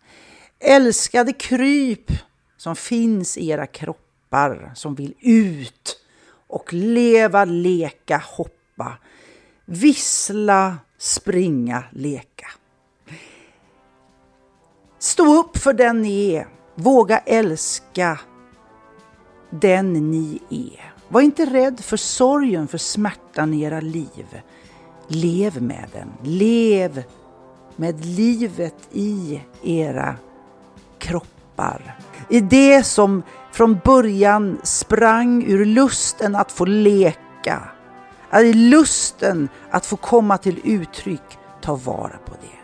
Älskade 0.61 1.33
kryp 1.33 2.13
som 2.57 2.77
finns 2.77 3.39
i 3.39 3.49
era 3.49 3.67
kroppar 3.67 4.73
som 4.75 4.95
vill 4.95 5.15
ut 5.21 6.01
och 6.47 6.73
leva, 6.73 7.45
leka, 7.45 8.23
hoppa, 8.37 8.99
vissla, 9.65 10.77
springa, 10.99 11.85
leka. 11.91 12.47
Stå 14.99 15.41
upp 15.41 15.57
för 15.59 15.73
den 15.73 16.03
ni 16.03 16.31
är. 16.33 16.49
Våga 16.75 17.19
älska 17.19 18.21
den 19.51 20.11
ni 20.11 20.41
är. 20.51 20.95
Var 21.09 21.21
inte 21.21 21.47
rädd 21.47 21.81
för 21.81 21.97
sorgen, 21.97 22.69
för 22.69 22.79
smärtan 22.79 23.55
i 23.55 23.63
era 23.63 23.81
liv. 23.81 24.41
Lev 25.09 25.63
med 25.63 25.89
den. 25.93 26.13
Lev 26.23 27.03
med 27.77 28.05
livet 28.05 28.89
i 28.93 29.41
era 29.63 30.17
kroppar. 30.99 31.97
I 32.29 32.41
det 32.41 32.83
som 32.83 33.23
från 33.53 33.81
början 33.85 34.59
sprang 34.63 35.45
ur 35.47 35.65
lusten 35.65 36.37
att 36.37 36.53
få 36.53 36.65
leka. 36.65 37.63
I 38.35 38.53
lusten 38.53 39.49
att 39.71 39.87
få 39.87 39.97
komma 39.97 40.39
till 40.39 40.61
uttryck. 40.65 41.39
Ta 41.63 41.75
vara 41.75 42.19
på 42.27 42.33
det. 42.43 42.59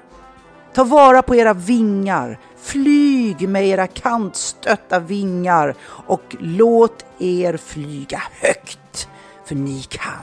Ta 0.74 0.84
vara 0.84 1.22
på 1.22 1.34
era 1.34 1.54
vingar. 1.54 2.38
Flyg 2.62 3.48
med 3.48 3.66
era 3.66 3.86
kantstötta 3.86 4.98
vingar 4.98 5.74
och 5.84 6.36
låt 6.38 7.04
er 7.18 7.56
flyga 7.56 8.22
högt. 8.40 9.08
För 9.44 9.54
ni 9.54 9.82
kan. 9.82 10.22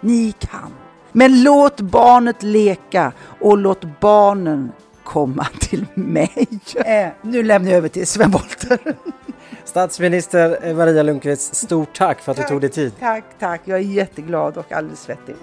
Ni 0.00 0.32
kan. 0.38 0.72
Men 1.12 1.42
låt 1.42 1.80
barnet 1.80 2.42
leka 2.42 3.12
och 3.40 3.58
låt 3.58 4.00
barnen 4.00 4.72
komma 5.08 5.46
till 5.60 5.86
mig. 5.94 6.48
Eh, 6.76 7.08
nu 7.22 7.42
lämnar 7.42 7.70
jag 7.70 7.78
över 7.78 7.88
till 7.88 8.06
Sven 8.06 8.30
Wollter. 8.30 8.78
Statsminister 9.64 10.74
Maria 10.74 11.02
Lundqvist, 11.02 11.54
stort 11.54 11.96
tack 11.96 12.20
för 12.20 12.32
att 12.32 12.38
tack, 12.38 12.48
du 12.48 12.52
tog 12.52 12.60
dig 12.60 12.70
tid. 12.70 12.92
Tack, 13.00 13.24
tack. 13.38 13.60
Jag 13.64 13.78
är 13.78 13.82
jätteglad 13.82 14.56
och 14.56 14.72
alldeles 14.72 15.02
svettig. 15.02 15.34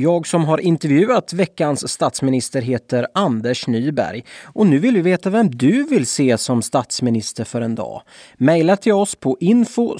Jag 0.00 0.26
som 0.26 0.44
har 0.44 0.60
intervjuat 0.60 1.32
veckans 1.32 1.88
statsminister 1.88 2.62
heter 2.62 3.06
Anders 3.14 3.66
Nyberg 3.66 4.24
och 4.44 4.66
nu 4.66 4.78
vill 4.78 4.94
vi 4.94 5.02
veta 5.02 5.30
vem 5.30 5.50
du 5.50 5.84
vill 5.84 6.06
se 6.06 6.38
som 6.38 6.62
statsminister 6.62 7.44
för 7.44 7.60
en 7.60 7.74
dag. 7.74 8.02
Maila 8.36 8.76
till 8.76 8.92
oss 8.92 9.14
på 9.14 9.36
info 9.40 9.98